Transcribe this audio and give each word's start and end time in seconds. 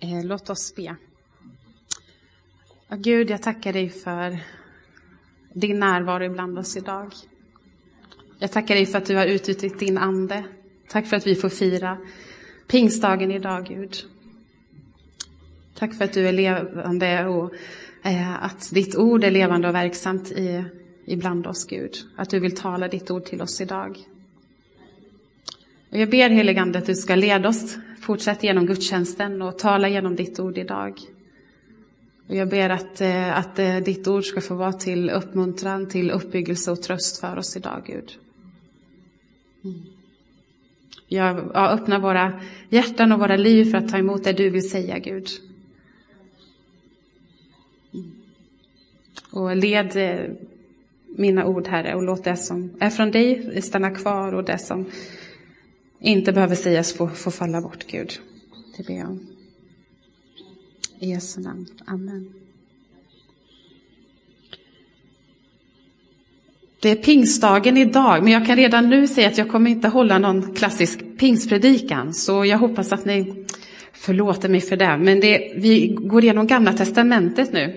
Eh, 0.00 0.24
låt 0.24 0.50
oss 0.50 0.74
be. 0.74 0.96
Gud, 2.96 3.30
jag 3.30 3.42
tackar 3.42 3.72
dig 3.72 3.90
för 3.90 4.38
din 5.52 5.80
närvaro 5.80 6.24
ibland 6.24 6.58
oss 6.58 6.76
idag. 6.76 7.12
Jag 8.38 8.52
tackar 8.52 8.74
dig 8.74 8.86
för 8.86 8.98
att 8.98 9.06
du 9.06 9.16
har 9.16 9.26
utgjutit 9.26 9.78
din 9.78 9.98
ande. 9.98 10.44
Tack 10.88 11.06
för 11.06 11.16
att 11.16 11.26
vi 11.26 11.34
får 11.34 11.48
fira 11.48 11.98
pingstdagen 12.66 13.30
idag, 13.30 13.66
Gud. 13.66 13.96
Tack 15.74 15.94
för 15.94 16.04
att 16.04 16.12
du 16.12 16.28
är 16.28 16.32
levande 16.32 17.26
och 17.26 17.54
eh, 18.02 18.44
att 18.44 18.70
ditt 18.74 18.96
ord 18.96 19.24
är 19.24 19.30
levande 19.30 19.68
och 19.68 19.74
verksamt 19.74 20.30
i, 20.30 20.64
ibland 21.04 21.46
oss, 21.46 21.66
Gud. 21.66 21.96
Att 22.16 22.30
du 22.30 22.40
vill 22.40 22.56
tala 22.56 22.88
ditt 22.88 23.10
ord 23.10 23.24
till 23.24 23.42
oss 23.42 23.60
idag. 23.60 23.98
Och 25.90 25.98
jag 25.98 26.10
ber 26.10 26.30
heligande 26.30 26.78
att 26.78 26.86
du 26.86 26.94
ska 26.94 27.14
leda 27.14 27.48
oss 27.48 27.78
fortsätt 28.00 28.42
genom 28.42 28.66
gudstjänsten 28.66 29.42
och 29.42 29.58
tala 29.58 29.88
genom 29.88 30.16
ditt 30.16 30.40
ord 30.40 30.58
idag. 30.58 31.00
Och 32.28 32.34
jag 32.34 32.48
ber 32.48 32.70
att, 32.70 33.00
eh, 33.00 33.38
att 33.38 33.58
eh, 33.58 33.76
ditt 33.76 34.08
ord 34.08 34.24
ska 34.24 34.40
få 34.40 34.54
vara 34.54 34.72
till 34.72 35.10
uppmuntran, 35.10 35.88
till 35.88 36.10
uppbyggelse 36.10 36.70
och 36.70 36.82
tröst 36.82 37.20
för 37.20 37.36
oss 37.36 37.56
idag, 37.56 37.82
Gud. 37.86 38.18
Mm. 39.64 39.82
Jag 41.08 41.56
öppnar 41.56 41.98
våra 41.98 42.40
hjärtan 42.68 43.12
och 43.12 43.18
våra 43.18 43.36
liv 43.36 43.70
för 43.70 43.78
att 43.78 43.88
ta 43.88 43.98
emot 43.98 44.24
det 44.24 44.32
du 44.32 44.50
vill 44.50 44.70
säga, 44.70 44.98
Gud. 44.98 45.28
Mm. 47.94 48.10
Och 49.30 49.56
led 49.56 49.96
eh, 49.96 50.30
mina 51.16 51.44
ord, 51.44 51.66
Herre, 51.66 51.94
och 51.94 52.02
låt 52.02 52.24
det 52.24 52.36
som 52.36 52.70
är 52.80 52.90
från 52.90 53.10
dig 53.10 53.62
stanna 53.62 53.90
kvar 53.90 54.32
och 54.32 54.44
det 54.44 54.58
som 54.58 54.86
inte 56.00 56.32
behöver 56.32 56.54
sägas 56.54 56.92
få, 56.92 57.08
få 57.08 57.30
falla 57.30 57.60
bort, 57.60 57.86
Gud. 57.86 58.20
Det 58.76 58.86
ber 58.86 58.94
jag 58.94 59.08
om. 59.08 59.26
I 60.98 61.10
Jesu 61.10 61.40
namn. 61.40 61.66
Amen. 61.86 62.34
Det 66.80 66.90
är 66.90 66.96
pingstdagen 66.96 67.76
idag, 67.76 68.22
men 68.22 68.32
jag 68.32 68.46
kan 68.46 68.56
redan 68.56 68.90
nu 68.90 69.08
säga 69.08 69.28
att 69.28 69.38
jag 69.38 69.48
kommer 69.48 69.70
inte 69.70 69.88
hålla 69.88 70.18
någon 70.18 70.54
klassisk 70.54 71.18
pingstpredikan, 71.18 72.14
så 72.14 72.44
jag 72.44 72.58
hoppas 72.58 72.92
att 72.92 73.04
ni 73.04 73.44
förlåter 73.92 74.48
mig 74.48 74.60
för 74.60 74.76
det. 74.76 74.98
Men 74.98 75.20
det, 75.20 75.52
vi 75.56 75.88
går 75.88 76.24
igenom 76.24 76.46
Gamla 76.46 76.72
Testamentet 76.72 77.52
nu. 77.52 77.76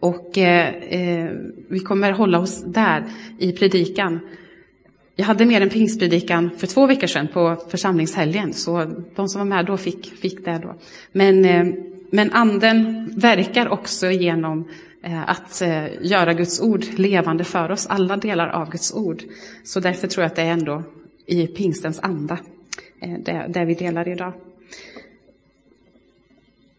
Och 0.00 0.38
eh, 0.38 0.74
eh 0.74 1.30
vi 1.68 1.80
kommer 1.80 2.12
hålla 2.12 2.38
oss 2.38 2.64
där 2.66 3.04
i 3.38 3.52
predikan. 3.52 4.20
Jag 5.18 5.26
hade 5.26 5.46
med 5.46 5.62
en 5.62 5.70
pingstpredikan 5.70 6.50
för 6.56 6.66
två 6.66 6.86
veckor 6.86 7.06
sedan 7.06 7.28
på 7.28 7.56
församlingshelgen, 7.68 8.52
så 8.52 8.84
de 9.14 9.28
som 9.28 9.38
var 9.38 9.56
med 9.56 9.66
då 9.66 9.76
fick, 9.76 10.18
fick 10.20 10.44
det 10.44 10.60
då. 10.62 10.74
Men, 11.12 11.44
eh, 11.44 11.66
men 12.10 12.32
anden 12.32 13.10
verkar 13.16 13.68
också 13.68 14.10
genom 14.10 14.68
eh, 15.02 15.30
att 15.30 15.62
eh, 15.62 15.84
göra 16.00 16.34
Guds 16.34 16.60
ord 16.60 16.84
levande 16.96 17.44
för 17.44 17.70
oss, 17.70 17.86
alla 17.86 18.16
delar 18.16 18.48
av 18.48 18.70
Guds 18.70 18.94
ord. 18.94 19.22
Så 19.64 19.80
därför 19.80 20.08
tror 20.08 20.22
jag 20.22 20.30
att 20.30 20.36
det 20.36 20.42
är 20.42 20.52
ändå 20.52 20.82
i 21.26 21.46
pingstens 21.46 22.00
anda, 22.02 22.38
det, 23.18 23.46
det 23.48 23.64
vi 23.64 23.74
delar 23.74 24.08
idag. 24.08 24.32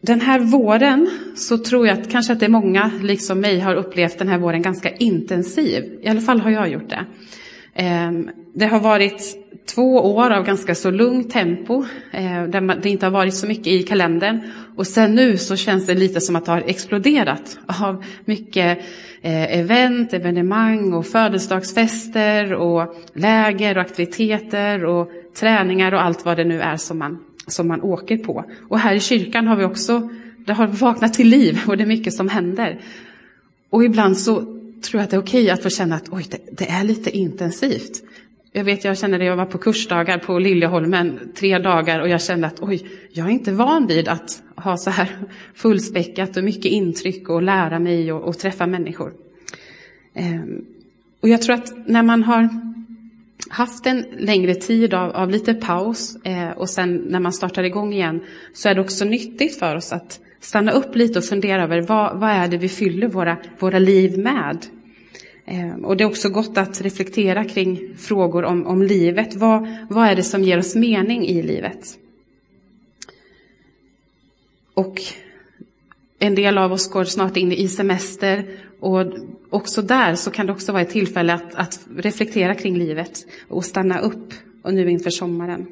Den 0.00 0.20
här 0.20 0.40
våren 0.40 1.10
så 1.36 1.58
tror 1.58 1.86
jag 1.86 1.98
att 1.98 2.10
kanske 2.10 2.32
att 2.32 2.40
det 2.40 2.46
är 2.46 2.50
många, 2.50 2.90
liksom 3.02 3.40
mig, 3.40 3.60
har 3.60 3.74
upplevt 3.74 4.18
den 4.18 4.28
här 4.28 4.38
våren 4.38 4.62
ganska 4.62 4.90
intensiv. 4.90 5.98
I 6.02 6.08
alla 6.08 6.20
fall 6.20 6.40
har 6.40 6.50
jag 6.50 6.68
gjort 6.68 6.88
det. 6.88 7.06
Ehm, 7.80 8.30
det 8.54 8.66
har 8.66 8.80
varit 8.80 9.36
två 9.74 10.16
år 10.16 10.30
av 10.30 10.44
ganska 10.44 10.74
så 10.74 10.90
lugnt 10.90 11.30
tempo, 11.30 11.84
eh, 12.12 12.42
där 12.42 12.80
det 12.82 12.88
inte 12.90 13.06
har 13.06 13.10
varit 13.10 13.34
så 13.34 13.46
mycket 13.46 13.66
i 13.66 13.82
kalendern. 13.82 14.40
Och 14.76 14.86
sen 14.86 15.14
nu 15.14 15.36
så 15.36 15.56
känns 15.56 15.86
det 15.86 15.94
lite 15.94 16.20
som 16.20 16.36
att 16.36 16.44
det 16.44 16.52
har 16.52 16.62
exploderat 16.66 17.58
av 17.80 18.04
mycket 18.24 18.78
eh, 19.22 19.58
event, 19.58 20.12
evenemang 20.12 20.92
och 20.92 21.06
födelsedagsfester 21.06 22.52
och 22.52 22.94
läger 23.14 23.76
och 23.76 23.82
aktiviteter 23.82 24.84
och 24.84 25.10
träningar 25.36 25.94
och 25.94 26.02
allt 26.02 26.24
vad 26.24 26.36
det 26.36 26.44
nu 26.44 26.60
är 26.60 26.76
som 26.76 26.98
man, 26.98 27.18
som 27.46 27.68
man 27.68 27.82
åker 27.82 28.16
på. 28.16 28.44
Och 28.68 28.78
här 28.78 28.94
i 28.94 29.00
kyrkan 29.00 29.46
har 29.46 29.56
vi 29.56 29.64
också, 29.64 30.08
det 30.46 30.52
har 30.52 30.66
vaknat 30.66 31.14
till 31.14 31.28
liv 31.28 31.60
och 31.66 31.76
det 31.76 31.84
är 31.84 31.88
mycket 31.88 32.14
som 32.14 32.28
händer. 32.28 32.80
Och 33.70 33.84
ibland 33.84 34.18
så 34.18 34.57
tror 34.82 35.00
jag 35.00 35.04
att 35.04 35.10
det 35.10 35.16
är 35.16 35.20
okej 35.20 35.50
att 35.50 35.62
få 35.62 35.70
känna 35.70 35.96
att 35.96 36.08
oj, 36.12 36.26
det, 36.30 36.38
det, 36.52 36.70
är 36.70 36.84
lite 36.84 37.10
intensivt. 37.10 38.02
Jag 38.52 38.64
vet, 38.64 38.84
jag 38.84 38.98
känner 38.98 39.18
det, 39.18 39.24
jag 39.24 39.36
var 39.36 39.46
på 39.46 39.58
kursdagar 39.58 40.18
på 40.18 40.38
Liljeholmen 40.38 41.32
tre 41.36 41.58
dagar 41.58 42.00
och 42.00 42.08
jag 42.08 42.22
kände 42.22 42.46
att 42.46 42.62
oj, 42.62 42.86
jag 43.12 43.26
är 43.26 43.30
inte 43.30 43.52
van 43.52 43.86
vid 43.86 44.08
att 44.08 44.42
ha 44.56 44.76
så 44.76 44.90
här 44.90 45.08
fullspäckat 45.54 46.36
och 46.36 46.44
mycket 46.44 46.64
intryck 46.64 47.28
och 47.28 47.42
lära 47.42 47.78
mig 47.78 48.12
och, 48.12 48.28
och 48.28 48.38
träffa 48.38 48.66
människor. 48.66 49.12
Ehm, 50.14 50.64
och 51.20 51.28
jag 51.28 51.42
tror 51.42 51.54
att 51.54 51.88
när 51.88 52.02
man 52.02 52.22
har 52.22 52.48
haft 53.48 53.86
en 53.86 54.04
längre 54.18 54.54
tid 54.54 54.94
av, 54.94 55.10
av 55.10 55.30
lite 55.30 55.54
paus 55.54 56.16
eh, 56.24 56.50
och 56.50 56.70
sen 56.70 56.94
när 56.96 57.20
man 57.20 57.32
startar 57.32 57.62
igång 57.62 57.92
igen 57.92 58.20
så 58.52 58.68
är 58.68 58.74
det 58.74 58.80
också 58.80 59.04
nyttigt 59.04 59.58
för 59.58 59.76
oss 59.76 59.92
att 59.92 60.20
stanna 60.40 60.72
upp 60.72 60.96
lite 60.96 61.18
och 61.18 61.24
fundera 61.24 61.62
över 61.62 61.80
vad, 61.80 62.20
vad 62.20 62.30
är 62.30 62.48
det 62.48 62.56
vi 62.56 62.68
fyller 62.68 63.08
våra, 63.08 63.36
våra 63.58 63.78
liv 63.78 64.18
med. 64.18 64.66
Eh, 65.46 65.74
och 65.74 65.96
det 65.96 66.04
är 66.04 66.08
också 66.08 66.28
gott 66.28 66.58
att 66.58 66.80
reflektera 66.80 67.44
kring 67.44 67.96
frågor 67.96 68.44
om, 68.44 68.66
om 68.66 68.82
livet. 68.82 69.34
Vad, 69.34 69.68
vad 69.90 70.08
är 70.08 70.16
det 70.16 70.22
som 70.22 70.42
ger 70.42 70.58
oss 70.58 70.74
mening 70.74 71.26
i 71.26 71.42
livet? 71.42 71.98
Och 74.74 75.00
en 76.18 76.34
del 76.34 76.58
av 76.58 76.72
oss 76.72 76.90
går 76.90 77.04
snart 77.04 77.36
in 77.36 77.52
i 77.52 77.68
semester 77.68 78.44
och 78.80 79.06
också 79.50 79.82
där 79.82 80.14
så 80.14 80.30
kan 80.30 80.46
det 80.46 80.52
också 80.52 80.72
vara 80.72 80.82
ett 80.82 80.90
tillfälle 80.90 81.34
att, 81.34 81.54
att 81.54 81.86
reflektera 81.96 82.54
kring 82.54 82.78
livet 82.78 83.26
och 83.48 83.64
stanna 83.64 83.98
upp 84.00 84.34
och 84.62 84.74
nu 84.74 84.90
inför 84.90 85.10
sommaren. 85.10 85.66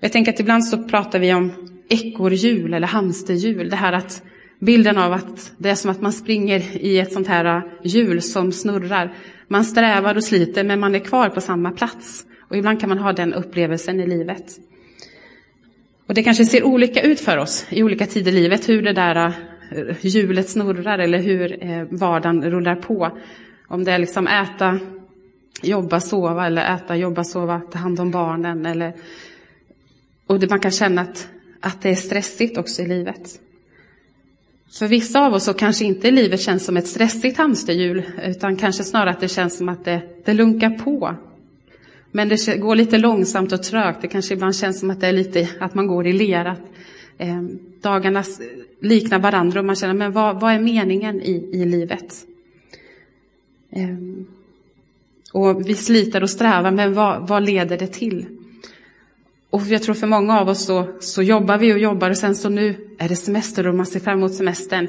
Jag 0.00 0.12
tänker 0.12 0.32
att 0.32 0.40
ibland 0.40 0.66
så 0.66 0.82
pratar 0.82 1.18
vi 1.18 1.34
om 1.34 1.71
ekorrhjul 1.92 2.74
eller 2.74 2.86
hamsterhjul. 2.86 3.70
Det 3.70 3.76
här 3.76 3.92
att 3.92 4.22
bilden 4.58 4.98
av 4.98 5.12
att 5.12 5.52
det 5.58 5.70
är 5.70 5.74
som 5.74 5.90
att 5.90 6.00
man 6.00 6.12
springer 6.12 6.76
i 6.76 6.98
ett 6.98 7.12
sånt 7.12 7.28
här 7.28 7.44
äh, 7.44 7.62
hjul 7.82 8.22
som 8.22 8.52
snurrar. 8.52 9.14
Man 9.48 9.64
strävar 9.64 10.14
och 10.14 10.24
sliter 10.24 10.64
men 10.64 10.80
man 10.80 10.94
är 10.94 10.98
kvar 10.98 11.28
på 11.28 11.40
samma 11.40 11.70
plats. 11.70 12.26
Och 12.48 12.56
ibland 12.56 12.80
kan 12.80 12.88
man 12.88 12.98
ha 12.98 13.12
den 13.12 13.34
upplevelsen 13.34 14.00
i 14.00 14.06
livet. 14.06 14.44
Och 16.06 16.14
det 16.14 16.22
kanske 16.22 16.44
ser 16.44 16.64
olika 16.64 17.02
ut 17.02 17.20
för 17.20 17.38
oss 17.38 17.66
i 17.70 17.82
olika 17.82 18.06
tider 18.06 18.32
i 18.32 18.34
livet 18.34 18.68
hur 18.68 18.82
det 18.82 18.92
där 18.92 19.16
äh, 19.26 19.32
hjulet 20.00 20.48
snurrar 20.48 20.98
eller 20.98 21.18
hur 21.18 21.64
äh, 21.64 21.84
vardagen 21.90 22.50
rullar 22.50 22.76
på. 22.76 23.18
Om 23.68 23.84
det 23.84 23.92
är 23.92 23.98
liksom 23.98 24.26
äta, 24.26 24.78
jobba, 25.62 26.00
sova 26.00 26.46
eller 26.46 26.74
äta, 26.74 26.96
jobba, 26.96 27.24
sova, 27.24 27.60
ta 27.60 27.78
hand 27.78 28.00
om 28.00 28.10
barnen 28.10 28.66
eller 28.66 28.92
och 30.26 30.40
det, 30.40 30.50
man 30.50 30.60
kan 30.60 30.70
känna 30.70 31.02
att 31.02 31.28
att 31.62 31.82
det 31.82 31.90
är 31.90 31.94
stressigt 31.94 32.58
också 32.58 32.82
i 32.82 32.86
livet. 32.86 33.40
För 34.72 34.88
vissa 34.88 35.26
av 35.26 35.34
oss 35.34 35.44
så 35.44 35.54
kanske 35.54 35.84
inte 35.84 36.10
livet 36.10 36.40
känns 36.40 36.64
som 36.64 36.76
ett 36.76 36.86
stressigt 36.86 37.38
hamsterhjul, 37.38 38.02
utan 38.24 38.56
kanske 38.56 38.84
snarare 38.84 39.10
att 39.10 39.20
det 39.20 39.28
känns 39.28 39.58
som 39.58 39.68
att 39.68 39.84
det, 39.84 40.02
det 40.24 40.34
lunkar 40.34 40.70
på. 40.70 41.16
Men 42.10 42.28
det 42.28 42.56
går 42.56 42.76
lite 42.76 42.98
långsamt 42.98 43.52
och 43.52 43.62
trögt. 43.62 44.02
Det 44.02 44.08
kanske 44.08 44.34
ibland 44.34 44.56
känns 44.56 44.80
som 44.80 44.90
att 44.90 45.00
det 45.00 45.06
är 45.06 45.12
lite 45.12 45.48
att 45.60 45.74
man 45.74 45.86
går 45.86 46.06
i 46.06 46.12
lera. 46.12 46.56
Eh, 47.18 47.42
dagarna 47.80 48.24
liknar 48.80 49.18
varandra 49.18 49.60
och 49.60 49.66
man 49.66 49.76
känner, 49.76 49.94
men 49.94 50.12
vad, 50.12 50.40
vad 50.40 50.52
är 50.52 50.60
meningen 50.60 51.20
i, 51.20 51.50
i 51.52 51.64
livet? 51.64 52.14
Eh, 53.70 53.96
och 55.32 55.68
vi 55.68 55.74
sliter 55.74 56.22
och 56.22 56.30
strävar, 56.30 56.70
men 56.70 56.94
vad, 56.94 57.28
vad 57.28 57.42
leder 57.42 57.78
det 57.78 57.86
till? 57.86 58.26
Och 59.52 59.62
jag 59.68 59.82
tror 59.82 59.94
för 59.94 60.06
många 60.06 60.40
av 60.40 60.48
oss 60.48 60.64
så, 60.64 60.88
så 61.00 61.22
jobbar 61.22 61.58
vi 61.58 61.72
och 61.72 61.78
jobbar 61.78 62.10
och 62.10 62.16
sen 62.16 62.36
så 62.36 62.48
nu 62.48 62.94
är 62.98 63.08
det 63.08 63.16
semester 63.16 63.66
och 63.66 63.74
man 63.74 63.86
ser 63.86 64.00
fram 64.00 64.18
emot 64.18 64.34
semestern. 64.34 64.88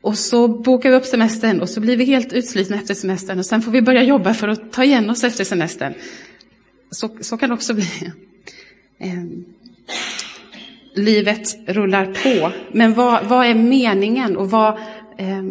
Och 0.00 0.18
så 0.18 0.48
bokar 0.48 0.90
vi 0.90 0.96
upp 0.96 1.04
semestern 1.04 1.60
och 1.60 1.68
så 1.68 1.80
blir 1.80 1.96
vi 1.96 2.04
helt 2.04 2.32
utslitna 2.32 2.76
efter 2.76 2.94
semestern 2.94 3.38
och 3.38 3.46
sen 3.46 3.62
får 3.62 3.72
vi 3.72 3.82
börja 3.82 4.02
jobba 4.02 4.34
för 4.34 4.48
att 4.48 4.72
ta 4.72 4.84
igen 4.84 5.10
oss 5.10 5.24
efter 5.24 5.44
semestern. 5.44 5.94
Så, 6.90 7.16
så 7.20 7.36
kan 7.36 7.48
det 7.48 7.54
också 7.54 7.74
bli. 7.74 7.88
Eh, 8.98 9.24
livet 10.94 11.56
rullar 11.68 12.06
på. 12.06 12.52
Men 12.72 12.94
vad, 12.94 13.24
vad 13.24 13.46
är 13.46 13.54
meningen 13.54 14.36
och 14.36 14.50
vad, 14.50 14.78
eh, 15.18 15.42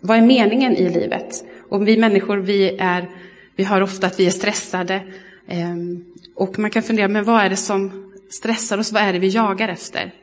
vad 0.00 0.18
är 0.18 0.22
meningen 0.22 0.76
i 0.76 0.88
livet? 0.88 1.44
Och 1.68 1.88
vi 1.88 1.96
människor, 1.96 2.36
vi, 2.36 2.76
är, 2.78 3.08
vi 3.56 3.64
hör 3.64 3.80
ofta 3.80 4.06
att 4.06 4.20
vi 4.20 4.26
är 4.26 4.30
stressade. 4.30 4.94
Eh, 5.48 5.76
och 6.38 6.58
man 6.58 6.70
kan 6.70 6.82
fundera, 6.82 7.08
men 7.08 7.24
vad 7.24 7.44
är 7.44 7.50
det 7.50 7.56
som 7.56 8.12
stressar 8.30 8.78
oss? 8.78 8.92
Vad 8.92 9.02
är 9.02 9.12
det 9.12 9.18
vi 9.18 9.28
jagar 9.28 9.68
efter? 9.68 10.14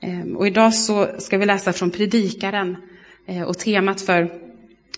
Ehm, 0.00 0.36
och 0.36 0.46
idag 0.46 0.74
så 0.74 1.08
ska 1.18 1.38
vi 1.38 1.46
läsa 1.46 1.72
från 1.72 1.90
Predikaren. 1.90 2.76
Ehm, 3.26 3.44
och 3.44 3.58
temat 3.58 4.00
för, 4.00 4.32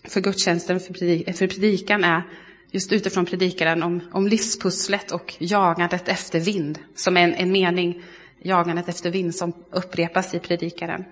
för 0.05 0.21
gudstjänsten, 0.21 0.81
för, 0.81 0.95
predik, 0.95 1.37
för 1.37 1.47
predikan 1.47 2.05
är 2.05 2.23
just 2.71 2.93
utifrån 2.93 3.27
Predikaren 3.27 3.83
om, 3.83 4.01
om 4.13 4.29
livspusslet 4.29 5.11
och 5.11 5.35
jagandet 5.39 6.09
efter 6.09 6.41
vind, 6.41 6.79
som 6.95 7.17
är 7.17 7.23
en, 7.23 7.35
en 7.35 7.53
mening 7.53 8.03
jagandet 8.43 8.89
efter 8.89 9.11
vind 9.11 9.35
som 9.35 9.53
upprepas 9.71 10.35
i 10.35 10.39
predikaren. 10.39 11.05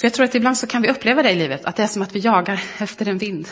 För 0.00 0.06
jag 0.06 0.14
tror 0.14 0.24
att 0.24 0.34
ibland 0.34 0.58
så 0.58 0.66
kan 0.66 0.82
vi 0.82 0.90
uppleva 0.90 1.22
det 1.22 1.30
i 1.30 1.36
livet, 1.36 1.64
att 1.64 1.76
det 1.76 1.82
är 1.82 1.86
som 1.86 2.02
att 2.02 2.14
vi 2.14 2.20
jagar 2.20 2.62
efter 2.78 3.08
en 3.08 3.18
vind. 3.18 3.48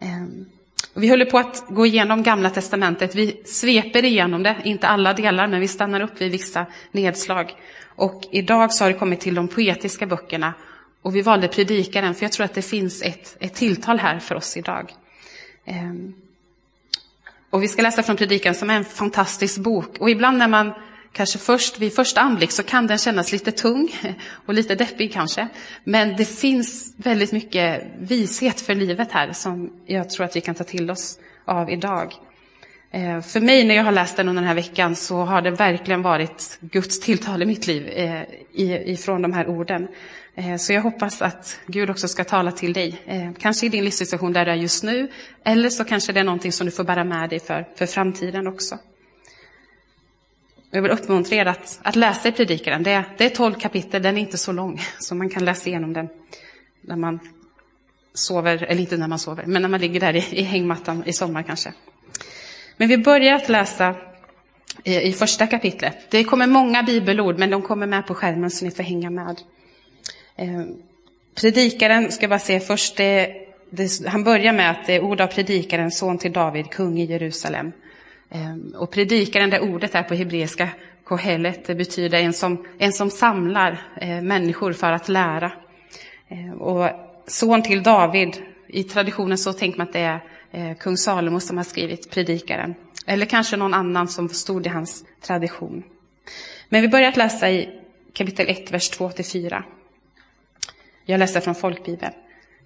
Ehm, 0.00 0.46
vi 0.94 1.08
håller 1.08 1.24
på 1.24 1.38
att 1.38 1.64
gå 1.68 1.86
igenom 1.86 2.22
Gamla 2.22 2.50
Testamentet. 2.50 3.14
Vi 3.14 3.42
sveper 3.44 4.04
igenom 4.04 4.42
det, 4.42 4.56
inte 4.64 4.88
alla 4.88 5.12
delar, 5.12 5.46
men 5.46 5.60
vi 5.60 5.68
stannar 5.68 6.00
upp 6.00 6.20
vid 6.20 6.32
vissa 6.32 6.66
nedslag. 6.92 7.54
Och 7.86 8.22
idag 8.30 8.72
så 8.72 8.84
har 8.84 8.92
det 8.92 8.98
kommit 8.98 9.20
till 9.20 9.34
de 9.34 9.48
poetiska 9.48 10.06
böckerna. 10.06 10.54
Och 11.02 11.16
vi 11.16 11.22
valde 11.22 11.48
predikaren, 11.48 12.14
för 12.14 12.24
jag 12.24 12.32
tror 12.32 12.44
att 12.44 12.54
det 12.54 12.62
finns 12.62 13.02
ett, 13.02 13.36
ett 13.40 13.54
tilltal 13.54 13.98
här 13.98 14.18
för 14.18 14.34
oss 14.34 14.56
idag. 14.56 14.92
Ehm. 15.64 16.14
Och 17.50 17.62
vi 17.62 17.68
ska 17.68 17.82
läsa 17.82 18.02
från 18.02 18.16
predikan 18.16 18.54
som 18.54 18.70
är 18.70 18.76
en 18.76 18.84
fantastisk 18.84 19.58
bok. 19.58 19.96
Och 20.00 20.10
ibland 20.10 20.38
när 20.38 20.48
man 20.48 20.72
kanske 21.12 21.38
först 21.38 21.78
vid 21.78 21.94
första 21.94 22.20
anblick 22.20 22.50
så 22.50 22.62
kan 22.62 22.86
den 22.86 22.98
kännas 22.98 23.32
lite 23.32 23.52
tung 23.52 23.88
och 24.46 24.54
lite 24.54 24.74
deppig 24.74 25.12
kanske. 25.12 25.48
Men 25.84 26.16
det 26.16 26.24
finns 26.24 26.94
väldigt 26.96 27.32
mycket 27.32 27.84
vishet 27.98 28.60
för 28.60 28.74
livet 28.74 29.12
här 29.12 29.32
som 29.32 29.72
jag 29.86 30.10
tror 30.10 30.26
att 30.26 30.36
vi 30.36 30.40
kan 30.40 30.54
ta 30.54 30.64
till 30.64 30.90
oss 30.90 31.18
av 31.44 31.70
idag. 31.70 32.12
Eh, 32.94 33.20
för 33.20 33.40
mig 33.40 33.64
när 33.64 33.74
jag 33.74 33.84
har 33.84 33.92
läst 33.92 34.16
den 34.16 34.28
under 34.28 34.42
den 34.42 34.48
här 34.48 34.54
veckan 34.54 34.96
så 34.96 35.22
har 35.22 35.42
det 35.42 35.50
verkligen 35.50 36.02
varit 36.02 36.58
Guds 36.60 37.00
tilltal 37.00 37.42
i 37.42 37.46
mitt 37.46 37.66
liv 37.66 37.88
eh, 37.88 38.22
ifrån 38.90 39.22
de 39.22 39.32
här 39.32 39.46
orden. 39.48 39.88
Eh, 40.34 40.56
så 40.56 40.72
jag 40.72 40.82
hoppas 40.82 41.22
att 41.22 41.60
Gud 41.66 41.90
också 41.90 42.08
ska 42.08 42.24
tala 42.24 42.52
till 42.52 42.72
dig, 42.72 42.98
kanske 43.38 43.66
i 43.66 43.68
din 43.68 43.84
livssituation 43.84 44.32
där 44.32 44.44
du 44.44 44.50
är 44.50 44.56
just 44.56 44.84
nu, 44.84 45.10
eller 45.44 45.68
så 45.68 45.84
kanske 45.84 46.12
det 46.12 46.20
är 46.20 46.24
någonting 46.24 46.52
som 46.52 46.66
du 46.66 46.70
får 46.70 46.84
bära 46.84 47.04
med 47.04 47.30
dig 47.30 47.40
för, 47.40 47.68
för 47.76 47.86
framtiden 47.86 48.46
också. 48.46 48.78
Jag 50.74 50.82
vill 50.82 50.90
uppmuntra 50.90 51.36
er 51.36 51.46
att, 51.46 51.80
att 51.82 51.96
läsa 51.96 52.28
i 52.28 52.32
Predikaren. 52.32 52.82
Det, 52.82 53.04
det 53.18 53.24
är 53.24 53.28
tolv 53.28 53.54
kapitel, 53.54 54.02
den 54.02 54.16
är 54.16 54.20
inte 54.20 54.38
så 54.38 54.52
lång, 54.52 54.80
så 54.98 55.14
man 55.14 55.30
kan 55.30 55.44
läsa 55.44 55.68
igenom 55.68 55.92
den 55.92 56.08
när 56.80 56.96
man 56.96 57.20
sover, 58.14 58.62
eller 58.62 58.80
inte 58.80 58.96
när 58.96 59.08
man 59.08 59.18
sover, 59.18 59.44
men 59.46 59.62
när 59.62 59.68
man 59.68 59.80
ligger 59.80 60.00
där 60.00 60.16
i, 60.16 60.24
i 60.30 60.42
hängmattan 60.42 61.02
i 61.06 61.12
sommar 61.12 61.42
kanske. 61.42 61.72
Men 62.76 62.88
vi 62.88 62.98
börjar 62.98 63.34
att 63.34 63.48
läsa 63.48 63.94
i, 64.84 65.00
i 65.00 65.12
första 65.12 65.46
kapitlet. 65.46 65.96
Det 66.10 66.24
kommer 66.24 66.46
många 66.46 66.82
bibelord, 66.82 67.38
men 67.38 67.50
de 67.50 67.62
kommer 67.62 67.86
med 67.86 68.06
på 68.06 68.14
skärmen 68.14 68.50
så 68.50 68.64
ni 68.64 68.70
får 68.70 68.82
hänga 68.82 69.10
med. 69.10 69.40
Eh, 70.36 70.62
predikaren, 71.34 72.12
ska 72.12 72.22
jag 72.22 72.30
bara 72.30 72.38
se 72.38 72.60
först, 72.60 72.96
det, 72.96 73.34
det, 73.70 74.06
han 74.06 74.24
börjar 74.24 74.52
med 74.52 74.70
att 74.70 74.86
det 74.86 74.94
är 74.94 75.00
ord 75.00 75.20
av 75.20 75.26
predikaren, 75.26 75.90
son 75.90 76.18
till 76.18 76.32
David, 76.32 76.70
kung 76.70 76.98
i 76.98 77.04
Jerusalem. 77.04 77.72
Ehm, 78.34 78.74
och 78.76 78.90
predikaren, 78.90 79.50
det 79.50 79.60
ordet 79.60 79.94
är 79.94 80.02
på 80.02 80.14
hebreiska, 80.14 80.68
kohelet, 81.04 81.66
det 81.66 81.74
betyder 81.74 82.18
en 82.18 82.32
som, 82.32 82.66
en 82.78 82.92
som 82.92 83.10
samlar 83.10 83.80
eh, 84.00 84.22
människor 84.22 84.72
för 84.72 84.92
att 84.92 85.08
lära. 85.08 85.52
Ehm, 86.28 86.52
och 86.52 86.90
son 87.26 87.62
till 87.62 87.82
David, 87.82 88.36
i 88.66 88.84
traditionen 88.84 89.38
så 89.38 89.52
tänker 89.52 89.78
man 89.78 89.86
att 89.86 89.92
det 89.92 90.00
är 90.00 90.20
eh, 90.50 90.76
kung 90.76 90.96
Salomo 90.96 91.40
som 91.40 91.56
har 91.56 91.64
skrivit 91.64 92.10
predikaren. 92.10 92.74
Eller 93.06 93.26
kanske 93.26 93.56
någon 93.56 93.74
annan 93.74 94.08
som 94.08 94.28
stod 94.28 94.66
i 94.66 94.68
hans 94.68 95.04
tradition. 95.20 95.82
Men 96.68 96.82
vi 96.82 96.88
börjar 96.88 97.08
att 97.08 97.16
läsa 97.16 97.50
i 97.50 97.80
kapitel 98.12 98.48
1, 98.48 98.72
vers 98.72 98.90
2-4. 98.92 99.62
Jag 101.04 101.18
läser 101.18 101.40
från 101.40 101.54
folkbibeln. 101.54 102.12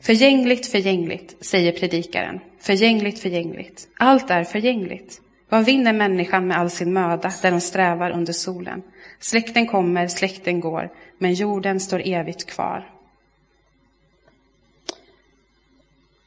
Förgängligt, 0.01 0.67
förgängligt, 0.67 1.37
säger 1.41 1.73
predikaren. 1.73 2.41
Förgängligt, 2.61 3.19
förgängligt. 3.19 3.89
Allt 3.97 4.31
är 4.31 4.45
förgängligt. 4.45 5.21
Vad 5.49 5.65
vinner 5.65 5.93
människan 5.93 6.47
med 6.47 6.59
all 6.59 6.71
sin 6.71 6.93
möda 6.93 7.33
där 7.43 7.51
hon 7.51 7.61
strävar 7.61 8.11
under 8.11 8.33
solen? 8.33 8.83
Släkten 9.19 9.67
kommer, 9.67 10.09
släkten 10.09 10.61
går, 10.61 10.91
men 11.19 11.35
jorden 11.35 11.81
står 11.81 12.03
evigt 12.05 12.47
kvar. 12.47 12.91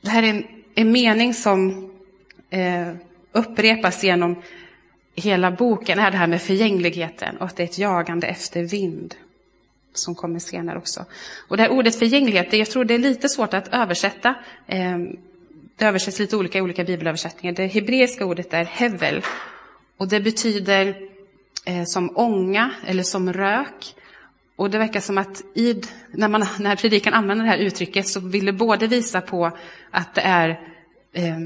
Det 0.02 0.10
här 0.10 0.24
är 0.24 0.28
en, 0.28 0.44
en 0.76 0.92
mening 0.92 1.34
som 1.34 1.90
eh, 2.50 2.94
upprepas 3.32 4.04
genom 4.04 4.42
hela 5.16 5.52
boken, 5.52 6.00
är 6.00 6.12
det 6.12 6.18
här 6.18 6.28
med 6.28 6.42
förgängligheten 6.42 7.38
och 7.38 7.46
att 7.46 7.56
det 7.56 7.64
är 7.64 7.68
ett 7.68 7.78
jagande 7.78 8.28
efter 8.28 8.64
vind 8.64 9.16
som 9.94 10.16
kommer 10.16 10.40
senare 10.40 10.78
också. 10.78 11.06
Och 11.48 11.58
det 11.58 11.64
här 11.64 11.72
ordet 11.72 12.00
förgänglighet, 12.00 12.54
jag 12.54 12.70
tror 12.70 12.86
det 12.86 12.94
är 12.94 13.00
lite 13.00 13.30
svårt 13.30 13.54
att 13.54 13.68
översätta. 13.68 14.36
Eh, 14.68 14.98
det 15.80 15.86
översätts 15.86 16.20
lite 16.20 16.38
olika 16.38 16.58
i 16.58 16.62
olika 16.62 16.84
bibelöversättningar. 16.84 17.56
Det 17.56 17.68
hebreiska 17.68 18.26
ordet 18.26 18.54
är 18.54 18.66
hevel. 18.66 19.22
Och 19.98 20.08
det 20.08 20.20
betyder 20.20 20.96
eh, 21.66 21.84
som 21.86 22.18
ånga 22.18 22.72
eller 22.86 23.04
som 23.04 23.34
rök. 23.34 23.96
Och 24.56 24.70
det 24.70 24.78
verkar 24.78 25.00
som 25.00 25.18
att 25.18 25.42
i, 25.56 25.82
när, 26.12 26.28
man, 26.28 26.46
när 26.60 26.76
predikan 26.76 27.14
använder 27.14 27.46
det 27.46 27.52
här 27.52 27.58
uttrycket 27.58 28.08
så 28.08 28.20
vill 28.20 28.46
det 28.46 28.54
både 28.54 28.88
visa 28.88 29.22
på 29.22 29.52
att 29.92 30.16
det 30.16 30.22
är 30.22 30.50
eh, 31.14 31.38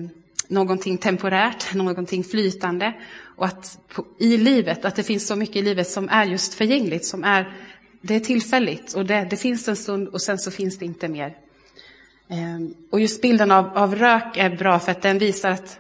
någonting 0.47 0.97
temporärt, 0.97 1.74
någonting 1.74 2.24
flytande. 2.24 2.94
Och 3.35 3.45
att 3.45 3.80
på, 3.88 4.06
i 4.19 4.38
livet, 4.38 4.85
att 4.85 4.95
det 4.95 5.03
finns 5.03 5.27
så 5.27 5.35
mycket 5.35 5.56
i 5.56 5.62
livet 5.62 5.89
som 5.89 6.09
är 6.09 6.25
just 6.25 6.53
förgängligt, 6.53 7.06
som 7.06 7.24
är, 7.24 7.57
det 8.01 8.15
är 8.15 8.19
tillfälligt. 8.19 8.94
Och 8.94 9.06
det, 9.06 9.27
det 9.30 9.38
finns 9.38 9.68
en 9.68 9.75
stund 9.75 10.07
och 10.07 10.21
sen 10.21 10.39
så 10.39 10.51
finns 10.51 10.77
det 10.77 10.85
inte 10.85 11.07
mer. 11.07 11.38
Ehm. 12.33 12.74
Och 12.89 13.00
just 13.00 13.21
bilden 13.21 13.51
av, 13.51 13.77
av, 13.77 13.95
rök 13.95 14.38
är 14.38 14.50
bra 14.50 14.80
för 14.80 14.91
att 14.91 15.01
den 15.01 15.18
visar 15.18 15.51
att 15.51 15.80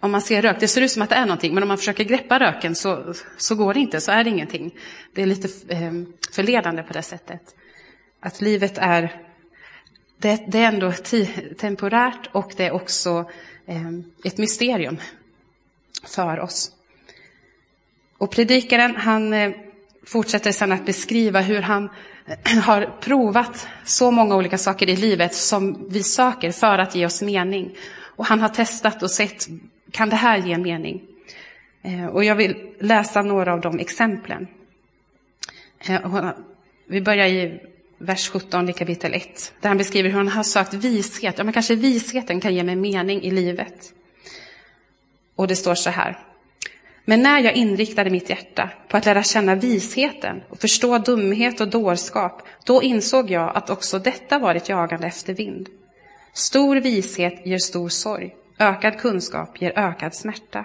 om 0.00 0.10
man 0.10 0.20
ser 0.20 0.42
rök, 0.42 0.60
det 0.60 0.68
ser 0.68 0.80
ut 0.80 0.90
som 0.90 1.02
att 1.02 1.08
det 1.08 1.14
är 1.14 1.26
någonting, 1.26 1.54
men 1.54 1.62
om 1.62 1.68
man 1.68 1.78
försöker 1.78 2.04
greppa 2.04 2.40
röken 2.40 2.74
så, 2.74 3.14
så 3.36 3.54
går 3.54 3.74
det 3.74 3.80
inte, 3.80 4.00
så 4.00 4.12
är 4.12 4.24
det 4.24 4.30
ingenting. 4.30 4.74
Det 5.12 5.22
är 5.22 5.26
lite 5.26 5.48
ehm, 5.74 6.12
förledande 6.32 6.82
på 6.82 6.92
det 6.92 7.02
sättet. 7.02 7.54
Att 8.20 8.40
livet 8.40 8.78
är, 8.78 9.22
det, 10.18 10.44
det 10.48 10.58
är 10.58 10.68
ändå 10.68 10.92
temporärt 11.58 12.28
och 12.32 12.52
det 12.56 12.66
är 12.66 12.72
också 12.72 13.30
ehm, 13.66 14.04
ett 14.24 14.38
mysterium 14.38 14.96
för 16.04 16.40
oss. 16.40 16.72
Och 18.18 18.30
predikaren, 18.30 18.96
han 18.96 19.32
eh, 19.32 19.52
fortsätter 20.06 20.52
sen 20.52 20.72
att 20.72 20.86
beskriva 20.86 21.40
hur 21.40 21.62
han 21.62 21.88
eh, 22.26 22.58
har 22.58 22.94
provat 23.00 23.68
så 23.84 24.10
många 24.10 24.36
olika 24.36 24.58
saker 24.58 24.90
i 24.90 24.96
livet 24.96 25.34
som 25.34 25.86
vi 25.88 26.02
söker 26.02 26.50
för 26.50 26.78
att 26.78 26.94
ge 26.94 27.06
oss 27.06 27.22
mening. 27.22 27.76
Och 28.16 28.26
han 28.26 28.40
har 28.40 28.48
testat 28.48 29.02
och 29.02 29.10
sett, 29.10 29.48
kan 29.90 30.08
det 30.08 30.16
här 30.16 30.38
ge 30.38 30.58
mening? 30.58 31.02
Eh, 31.82 32.06
och 32.06 32.24
jag 32.24 32.34
vill 32.34 32.56
läsa 32.80 33.22
några 33.22 33.52
av 33.52 33.60
de 33.60 33.78
exemplen. 33.78 34.46
Eh, 35.78 36.30
vi 36.86 37.00
börjar 37.00 37.26
i 37.26 37.60
vers 37.98 38.30
17 38.30 38.68
i 38.68 38.72
kapitel 38.72 39.14
1, 39.14 39.52
där 39.60 39.68
han 39.68 39.78
beskriver 39.78 40.10
hur 40.10 40.16
han 40.16 40.28
har 40.28 40.42
sökt 40.42 40.74
vishet. 40.74 41.38
Ja, 41.38 41.44
men 41.44 41.52
kanske 41.52 41.74
visheten 41.74 42.40
kan 42.40 42.54
ge 42.54 42.64
mig 42.64 42.76
mening 42.76 43.22
i 43.22 43.30
livet. 43.30 43.92
Och 45.34 45.48
det 45.48 45.56
står 45.56 45.74
så 45.74 45.90
här. 45.90 46.18
Men 47.04 47.22
när 47.22 47.40
jag 47.40 47.54
inriktade 47.54 48.10
mitt 48.10 48.30
hjärta 48.30 48.70
på 48.88 48.96
att 48.96 49.06
lära 49.06 49.22
känna 49.22 49.54
visheten 49.54 50.42
och 50.48 50.60
förstå 50.60 50.98
dumhet 50.98 51.60
och 51.60 51.68
dårskap, 51.68 52.42
då 52.64 52.82
insåg 52.82 53.30
jag 53.30 53.56
att 53.56 53.70
också 53.70 53.98
detta 53.98 54.38
var 54.38 54.54
ett 54.54 54.68
jagande 54.68 55.06
efter 55.06 55.34
vind. 55.34 55.68
Stor 56.32 56.76
vishet 56.76 57.46
ger 57.46 57.58
stor 57.58 57.88
sorg, 57.88 58.34
ökad 58.58 58.98
kunskap 58.98 59.60
ger 59.60 59.78
ökad 59.78 60.14
smärta. 60.14 60.64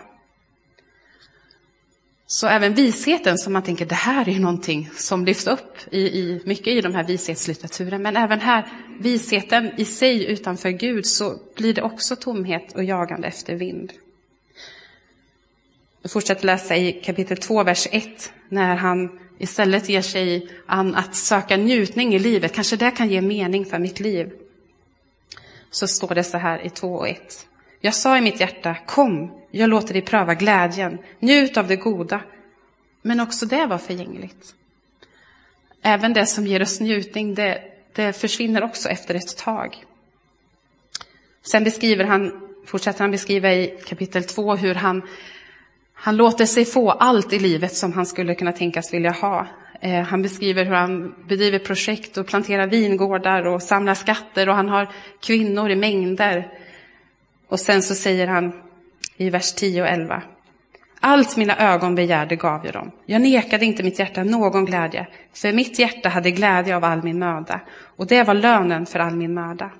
Så 2.27 2.47
även 2.47 2.73
visheten, 2.73 3.37
som 3.37 3.53
man 3.53 3.63
tänker, 3.63 3.85
det 3.85 3.95
här 3.95 4.29
är 4.29 4.31
ju 4.31 4.39
någonting 4.39 4.89
som 4.95 5.25
lyfts 5.25 5.47
upp 5.47 5.77
i, 5.91 5.99
i, 5.99 6.41
mycket 6.45 6.67
i 6.67 6.81
de 6.81 6.95
här 6.95 7.03
vishetslitteraturen, 7.03 8.01
men 8.01 8.17
även 8.17 8.39
här, 8.39 8.67
visheten 8.99 9.71
i 9.77 9.85
sig 9.85 10.25
utanför 10.25 10.69
Gud, 10.69 11.05
så 11.05 11.39
blir 11.55 11.73
det 11.73 11.81
också 11.81 12.15
tomhet 12.15 12.75
och 12.75 12.83
jagande 12.83 13.27
efter 13.27 13.55
vind. 13.55 13.93
Jag 16.01 16.11
fortsätter 16.11 16.45
läsa 16.45 16.75
i 16.75 16.91
kapitel 16.91 17.37
2, 17.37 17.63
vers 17.63 17.87
1, 17.91 18.33
när 18.49 18.75
han 18.75 19.19
istället 19.37 19.89
ger 19.89 20.01
sig 20.01 20.49
an 20.65 20.95
att 20.95 21.15
söka 21.15 21.57
njutning 21.57 22.15
i 22.15 22.19
livet. 22.19 22.53
Kanske 22.53 22.75
det 22.75 22.91
kan 22.91 23.09
ge 23.09 23.21
mening 23.21 23.65
för 23.65 23.79
mitt 23.79 23.99
liv. 23.99 24.31
Så 25.71 25.87
står 25.87 26.15
det 26.15 26.23
så 26.23 26.37
här 26.37 26.65
i 26.65 26.69
2 26.69 26.93
och 26.93 27.07
1. 27.07 27.47
Jag 27.81 27.95
sa 27.95 28.17
i 28.17 28.21
mitt 28.21 28.39
hjärta, 28.39 28.75
kom, 28.85 29.31
jag 29.51 29.69
låter 29.69 29.93
dig 29.93 30.01
pröva 30.01 30.33
glädjen, 30.33 30.97
njut 31.19 31.57
av 31.57 31.67
det 31.67 31.75
goda. 31.75 32.21
Men 33.01 33.19
också 33.19 33.45
det 33.45 33.65
var 33.65 33.77
förgängligt. 33.77 34.55
Även 35.81 36.13
det 36.13 36.25
som 36.25 36.47
ger 36.47 36.61
oss 36.61 36.79
njutning, 36.79 37.35
det, 37.35 37.63
det 37.95 38.13
försvinner 38.13 38.63
också 38.63 38.89
efter 38.89 39.15
ett 39.15 39.37
tag. 39.37 39.85
Sen 41.41 41.63
beskriver 41.63 42.03
han, 42.03 42.49
fortsätter 42.65 42.99
han 43.01 43.11
beskriva 43.11 43.53
i 43.53 43.79
kapitel 43.85 44.23
2 44.23 44.55
hur 44.55 44.75
han 44.75 45.01
han 46.01 46.15
låter 46.15 46.45
sig 46.45 46.65
få 46.65 46.91
allt 46.91 47.33
i 47.33 47.39
livet 47.39 47.75
som 47.75 47.93
han 47.93 48.05
skulle 48.05 48.35
kunna 48.35 48.51
tänkas 48.51 48.93
vilja 48.93 49.11
ha. 49.11 49.47
Eh, 49.81 50.01
han 50.01 50.21
beskriver 50.21 50.65
hur 50.65 50.73
han 50.73 51.15
bedriver 51.27 51.59
projekt 51.59 52.17
och 52.17 52.27
planterar 52.27 52.67
vingårdar 52.67 53.47
och 53.47 53.63
samlar 53.63 53.93
skatter 53.93 54.49
och 54.49 54.55
han 54.55 54.69
har 54.69 54.89
kvinnor 55.21 55.69
i 55.69 55.75
mängder. 55.75 56.47
Och 57.47 57.59
sen 57.59 57.81
så 57.81 57.95
säger 57.95 58.27
han 58.27 58.51
i 59.17 59.29
vers 59.29 59.53
10 59.53 59.81
och 59.81 59.87
11. 59.87 60.23
Allt 60.99 61.37
mina 61.37 61.57
ögon 61.57 61.95
begärde 61.95 62.35
gav 62.35 62.65
jag 62.65 62.73
dem. 62.73 62.91
Jag 63.05 63.21
nekade 63.21 63.65
inte 63.65 63.83
mitt 63.83 63.99
hjärta 63.99 64.23
någon 64.23 64.65
glädje, 64.65 65.07
för 65.33 65.53
mitt 65.53 65.79
hjärta 65.79 66.09
hade 66.09 66.31
glädje 66.31 66.75
av 66.75 66.83
all 66.83 67.03
min 67.03 67.19
möda, 67.19 67.61
och 67.97 68.07
det 68.07 68.23
var 68.23 68.33
lönen 68.33 68.85
för 68.85 68.99
all 68.99 69.15
min 69.15 69.33
möda. 69.33 69.71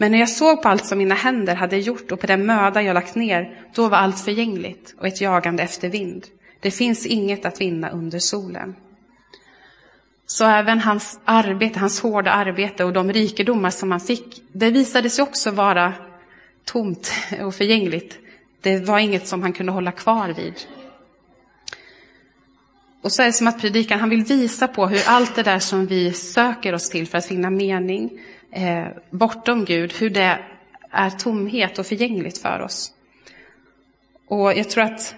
Men 0.00 0.12
när 0.12 0.18
jag 0.18 0.28
såg 0.28 0.62
på 0.62 0.68
allt 0.68 0.86
som 0.86 0.98
mina 0.98 1.14
händer 1.14 1.54
hade 1.54 1.76
gjort 1.76 2.12
och 2.12 2.20
på 2.20 2.26
den 2.26 2.46
möda 2.46 2.82
jag 2.82 2.94
lagt 2.94 3.14
ner, 3.14 3.58
då 3.74 3.88
var 3.88 3.98
allt 3.98 4.20
förgängligt 4.20 4.94
och 4.98 5.06
ett 5.06 5.20
jagande 5.20 5.62
efter 5.62 5.88
vind. 5.88 6.26
Det 6.60 6.70
finns 6.70 7.06
inget 7.06 7.46
att 7.46 7.60
vinna 7.60 7.90
under 7.90 8.18
solen. 8.18 8.76
Så 10.26 10.44
även 10.44 10.78
hans 10.80 11.20
arbete, 11.24 11.78
hans 11.78 12.00
hårda 12.00 12.30
arbete 12.30 12.84
och 12.84 12.92
de 12.92 13.12
rikedomar 13.12 13.70
som 13.70 13.90
han 13.90 14.00
fick, 14.00 14.42
det 14.52 14.70
visade 14.70 15.10
sig 15.10 15.22
också 15.22 15.50
vara 15.50 15.92
tomt 16.64 17.12
och 17.40 17.54
förgängligt. 17.54 18.18
Det 18.60 18.78
var 18.78 18.98
inget 18.98 19.26
som 19.26 19.42
han 19.42 19.52
kunde 19.52 19.72
hålla 19.72 19.92
kvar 19.92 20.28
vid. 20.28 20.54
Och 23.02 23.12
så 23.12 23.22
är 23.22 23.26
det 23.26 23.32
som 23.32 23.46
att 23.46 23.60
predikan, 23.60 24.00
han 24.00 24.10
vill 24.10 24.24
visa 24.24 24.68
på 24.68 24.86
hur 24.86 25.02
allt 25.06 25.34
det 25.34 25.42
där 25.42 25.58
som 25.58 25.86
vi 25.86 26.12
söker 26.12 26.74
oss 26.74 26.90
till 26.90 27.06
för 27.06 27.18
att 27.18 27.26
finna 27.26 27.50
mening 27.50 28.20
eh, 28.52 28.86
bortom 29.10 29.64
Gud, 29.64 29.92
hur 29.92 30.10
det 30.10 30.38
är 30.90 31.10
tomhet 31.10 31.78
och 31.78 31.86
förgängligt 31.86 32.38
för 32.38 32.60
oss. 32.60 32.92
Och 34.26 34.58
jag 34.58 34.70
tror 34.70 34.84
att 34.84 35.14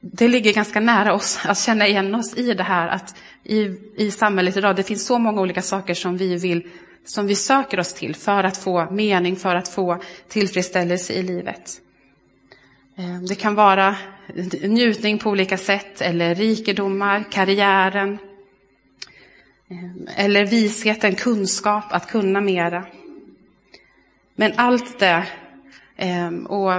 det 0.00 0.28
ligger 0.28 0.52
ganska 0.52 0.80
nära 0.80 1.14
oss 1.14 1.40
att 1.44 1.58
känna 1.58 1.86
igen 1.86 2.14
oss 2.14 2.38
i 2.38 2.54
det 2.54 2.62
här 2.62 2.88
att 2.88 3.16
i, 3.44 3.60
i 3.96 4.10
samhället 4.10 4.56
idag, 4.56 4.76
det 4.76 4.82
finns 4.82 5.06
så 5.06 5.18
många 5.18 5.40
olika 5.40 5.62
saker 5.62 5.94
som 5.94 6.16
vi 6.16 6.36
vill 6.36 6.68
som 7.04 7.26
vi 7.26 7.34
söker 7.34 7.80
oss 7.80 7.94
till 7.94 8.14
för 8.14 8.44
att 8.44 8.56
få 8.56 8.90
mening, 8.90 9.36
för 9.36 9.56
att 9.56 9.68
få 9.68 9.98
tillfredsställelse 10.28 11.12
i 11.12 11.22
livet. 11.22 11.80
Eh, 12.96 13.22
det 13.28 13.34
kan 13.34 13.54
vara 13.54 13.96
njutning 14.62 15.18
på 15.18 15.30
olika 15.30 15.58
sätt 15.58 16.00
eller 16.00 16.34
rikedomar, 16.34 17.24
karriären. 17.30 18.18
Eller 20.16 20.46
visheten, 20.46 21.14
kunskap, 21.14 21.84
att 21.90 22.08
kunna 22.08 22.40
mera. 22.40 22.84
Men 24.34 24.52
allt 24.56 24.98
det, 24.98 25.26
ehm, 25.96 26.46
och 26.46 26.72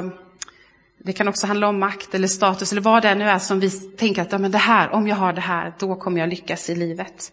det 0.98 1.14
kan 1.14 1.28
också 1.28 1.48
handla 1.48 1.68
om 1.68 1.80
makt 1.80 2.16
eller 2.16 2.28
status 2.28 2.72
eller 2.72 2.82
vad 2.82 3.02
det 3.02 3.16
nu 3.16 3.24
är 3.24 3.40
som 3.40 3.60
vi 3.60 3.70
tänker 3.70 4.22
att 4.22 4.32
ja, 4.32 4.38
men 4.38 4.52
det 4.52 4.58
här, 4.58 4.90
om 4.90 5.08
jag 5.08 5.16
har 5.16 5.34
det 5.34 5.42
här, 5.42 5.74
då 5.80 5.96
kommer 5.96 6.20
jag 6.20 6.30
lyckas 6.30 6.70
i 6.70 6.76
livet. 6.76 7.32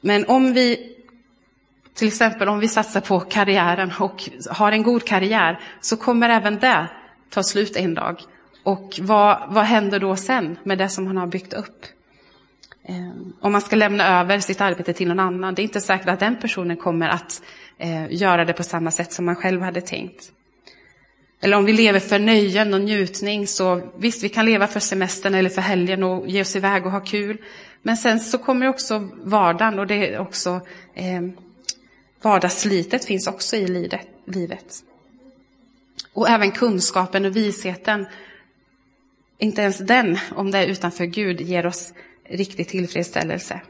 Men 0.00 0.24
om 0.26 0.52
vi, 0.52 0.96
till 1.94 2.08
exempel 2.08 2.48
om 2.48 2.58
vi 2.58 2.68
satsar 2.68 3.00
på 3.00 3.20
karriären 3.20 3.92
och 3.98 4.22
har 4.50 4.72
en 4.72 4.82
god 4.82 5.04
karriär, 5.04 5.60
så 5.80 5.96
kommer 5.96 6.28
även 6.28 6.58
det 6.58 6.86
ta 7.30 7.42
slut 7.42 7.76
en 7.76 7.94
dag. 7.94 8.20
Och 8.62 8.98
vad, 9.02 9.42
vad 9.48 9.64
händer 9.64 10.00
då 10.00 10.16
sen 10.16 10.58
med 10.62 10.78
det 10.78 10.88
som 10.88 11.04
man 11.04 11.16
har 11.16 11.26
byggt 11.26 11.52
upp? 11.52 11.86
Eh, 12.84 13.10
om 13.40 13.52
man 13.52 13.60
ska 13.60 13.76
lämna 13.76 14.20
över 14.20 14.38
sitt 14.38 14.60
arbete 14.60 14.92
till 14.92 15.08
någon 15.08 15.20
annan, 15.20 15.54
det 15.54 15.62
är 15.62 15.64
inte 15.64 15.80
säkert 15.80 16.08
att 16.08 16.20
den 16.20 16.36
personen 16.36 16.76
kommer 16.76 17.08
att 17.08 17.42
eh, 17.78 18.12
göra 18.12 18.44
det 18.44 18.52
på 18.52 18.62
samma 18.62 18.90
sätt 18.90 19.12
som 19.12 19.24
man 19.24 19.36
själv 19.36 19.62
hade 19.62 19.80
tänkt. 19.80 20.32
Eller 21.40 21.56
om 21.56 21.64
vi 21.64 21.72
lever 21.72 22.00
för 22.00 22.18
nöjen 22.18 22.74
och 22.74 22.80
njutning, 22.80 23.46
så 23.46 23.92
visst, 23.96 24.24
vi 24.24 24.28
kan 24.28 24.46
leva 24.46 24.66
för 24.66 24.80
semestern 24.80 25.34
eller 25.34 25.50
för 25.50 25.62
helgen 25.62 26.02
och 26.02 26.28
ge 26.28 26.40
oss 26.40 26.56
iväg 26.56 26.86
och 26.86 26.92
ha 26.92 27.00
kul. 27.00 27.38
Men 27.82 27.96
sen 27.96 28.20
så 28.20 28.38
kommer 28.38 28.68
också 28.68 29.08
vardagen 29.22 29.78
och 29.78 29.86
det 29.86 30.14
är 30.14 30.18
också 30.18 30.60
eh, 30.94 31.22
vardagsslitet 32.22 33.04
finns 33.04 33.26
också 33.26 33.56
i 33.56 33.90
livet. 34.26 34.84
Och 36.12 36.28
även 36.28 36.50
kunskapen 36.50 37.24
och 37.24 37.36
visheten, 37.36 38.06
inte 39.38 39.62
ens 39.62 39.78
den, 39.78 40.18
om 40.36 40.50
det 40.50 40.58
är 40.58 40.66
utanför 40.66 41.04
Gud, 41.04 41.40
ger 41.40 41.66
oss 41.66 41.92
riktig 42.32 42.68
tillfredsställelse. 42.68 43.60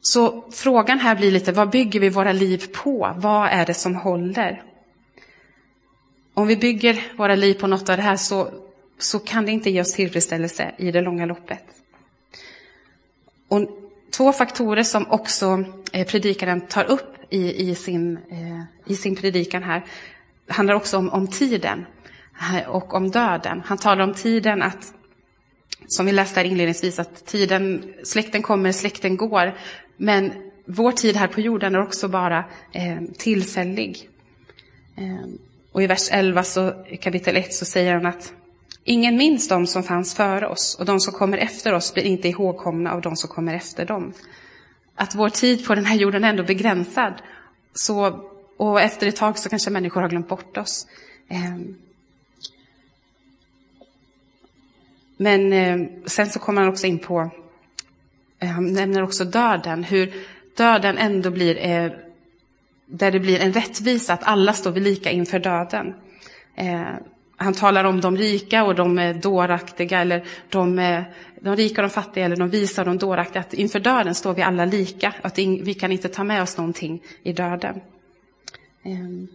Så 0.00 0.44
frågan 0.52 0.98
här 0.98 1.16
blir 1.16 1.30
lite, 1.30 1.52
vad 1.52 1.70
bygger 1.70 2.00
vi 2.00 2.08
våra 2.08 2.32
liv 2.32 2.66
på? 2.72 3.14
Vad 3.16 3.48
är 3.48 3.66
det 3.66 3.74
som 3.74 3.96
håller? 3.96 4.62
Om 6.34 6.46
vi 6.46 6.56
bygger 6.56 7.12
våra 7.16 7.34
liv 7.34 7.54
på 7.54 7.66
något 7.66 7.88
av 7.88 7.96
det 7.96 8.02
här 8.02 8.16
så, 8.16 8.50
så 8.98 9.18
kan 9.18 9.46
det 9.46 9.52
inte 9.52 9.70
ge 9.70 9.80
oss 9.80 9.92
tillfredsställelse 9.92 10.74
i 10.78 10.90
det 10.90 11.00
långa 11.00 11.26
loppet. 11.26 11.64
Och 13.48 13.68
två 14.10 14.32
faktorer 14.32 14.82
som 14.82 15.10
också 15.10 15.64
eh, 15.92 16.06
predikaren 16.06 16.60
tar 16.60 16.84
upp 16.84 17.16
i, 17.30 17.70
i, 17.70 17.74
sin, 17.74 18.18
eh, 18.30 18.92
i 18.92 18.96
sin 18.96 19.16
predikan 19.16 19.62
här 19.62 19.84
handlar 20.48 20.74
också 20.74 20.98
om, 20.98 21.08
om 21.08 21.26
tiden 21.26 21.86
eh, 22.54 22.68
och 22.68 22.94
om 22.94 23.10
döden. 23.10 23.62
Han 23.64 23.78
talar 23.78 24.04
om 24.04 24.14
tiden 24.14 24.62
att, 24.62 24.94
som 25.88 26.06
vi 26.06 26.12
läste 26.12 26.40
här 26.40 26.46
inledningsvis, 26.46 26.98
att 26.98 27.26
tiden, 27.26 27.94
släkten 28.04 28.42
kommer, 28.42 28.72
släkten 28.72 29.16
går. 29.16 29.54
Men 29.96 30.32
vår 30.66 30.92
tid 30.92 31.16
här 31.16 31.28
på 31.28 31.40
jorden 31.40 31.74
är 31.74 31.82
också 31.82 32.08
bara 32.08 32.44
eh, 32.72 32.98
tillfällig. 33.18 34.08
Eh, 34.96 35.28
och 35.72 35.82
i 35.82 35.86
vers 35.86 36.08
11, 36.10 36.42
så, 36.44 36.72
kapitel 37.00 37.36
1, 37.36 37.54
så 37.54 37.64
säger 37.64 37.94
han 37.94 38.06
att 38.06 38.32
ingen 38.84 39.16
minns 39.16 39.48
de 39.48 39.66
som 39.66 39.82
fanns 39.82 40.14
före 40.14 40.46
oss 40.46 40.76
och 40.78 40.84
de 40.84 41.00
som 41.00 41.12
kommer 41.12 41.38
efter 41.38 41.74
oss 41.74 41.94
blir 41.94 42.04
inte 42.04 42.28
ihågkomna 42.28 42.92
av 42.92 43.00
de 43.00 43.16
som 43.16 43.30
kommer 43.30 43.54
efter 43.54 43.86
dem. 43.86 44.12
Att 44.94 45.14
vår 45.14 45.28
tid 45.28 45.66
på 45.66 45.74
den 45.74 45.86
här 45.86 45.96
jorden 45.96 46.24
är 46.24 46.28
ändå 46.28 46.42
begränsad. 46.42 47.14
Så, 47.74 48.20
och 48.56 48.80
efter 48.80 49.06
ett 49.06 49.16
tag 49.16 49.38
så 49.38 49.48
kanske 49.48 49.70
människor 49.70 50.00
har 50.00 50.08
glömt 50.08 50.28
bort 50.28 50.56
oss. 50.56 50.86
Eh, 51.28 51.56
Men 55.20 55.52
eh, 55.52 55.88
sen 56.06 56.26
så 56.26 56.38
kommer 56.38 56.60
han 56.62 56.70
också 56.70 56.86
in 56.86 56.98
på, 56.98 57.30
eh, 58.38 58.48
han 58.48 58.72
nämner 58.72 59.02
också 59.02 59.24
döden, 59.24 59.84
hur 59.84 60.12
döden 60.56 60.98
ändå 60.98 61.30
blir 61.30 61.58
eh, 61.66 61.90
där 62.86 63.10
det 63.10 63.20
blir 63.20 63.40
en 63.40 63.52
rättvisa 63.52 64.12
att 64.12 64.24
alla 64.24 64.52
står 64.52 64.70
vid 64.70 64.82
lika 64.82 65.10
inför 65.10 65.38
döden. 65.38 65.94
Eh, 66.54 66.94
han 67.36 67.54
talar 67.54 67.84
om 67.84 68.00
de 68.00 68.16
rika 68.16 68.64
och 68.64 68.74
de 68.74 68.98
eh, 68.98 69.16
dåraktiga, 69.16 70.00
eller 70.00 70.24
de, 70.48 70.78
eh, 70.78 71.02
de 71.40 71.56
rika 71.56 71.80
och 71.82 71.88
de 71.88 71.94
fattiga, 71.94 72.24
eller 72.24 72.36
de 72.36 72.50
visa 72.50 72.82
och 72.82 72.86
de 72.86 72.98
dåraktiga. 72.98 73.40
Att 73.40 73.54
inför 73.54 73.80
döden 73.80 74.14
står 74.14 74.34
vi 74.34 74.42
alla 74.42 74.64
lika, 74.64 75.14
att 75.22 75.38
vi 75.38 75.74
kan 75.74 75.92
inte 75.92 76.08
ta 76.08 76.24
med 76.24 76.42
oss 76.42 76.56
någonting 76.56 77.02
i 77.22 77.32
döden. 77.32 77.80
Eh, 78.82 79.28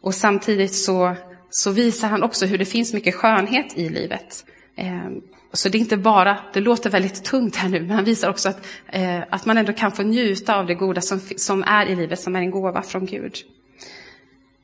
och 0.00 0.14
samtidigt 0.14 0.74
så, 0.74 1.16
så 1.50 1.70
visar 1.70 2.08
han 2.08 2.22
också 2.22 2.46
hur 2.46 2.58
det 2.58 2.64
finns 2.64 2.92
mycket 2.92 3.14
skönhet 3.14 3.78
i 3.78 3.88
livet. 3.88 4.44
Ehm, 4.76 5.20
så 5.52 5.68
det 5.68 5.78
är 5.78 5.80
inte 5.80 5.96
bara, 5.96 6.38
det 6.52 6.60
låter 6.60 6.90
väldigt 6.90 7.24
tungt 7.24 7.56
här 7.56 7.68
nu, 7.68 7.80
men 7.80 7.90
han 7.90 8.04
visar 8.04 8.30
också 8.30 8.48
att, 8.48 8.66
eh, 8.86 9.20
att 9.30 9.46
man 9.46 9.58
ändå 9.58 9.72
kan 9.72 9.92
få 9.92 10.02
njuta 10.02 10.56
av 10.56 10.66
det 10.66 10.74
goda 10.74 11.00
som, 11.00 11.20
som 11.36 11.62
är 11.62 11.86
i 11.86 11.96
livet, 11.96 12.20
som 12.20 12.36
är 12.36 12.40
en 12.40 12.50
gåva 12.50 12.82
från 12.82 13.06
Gud. 13.06 13.36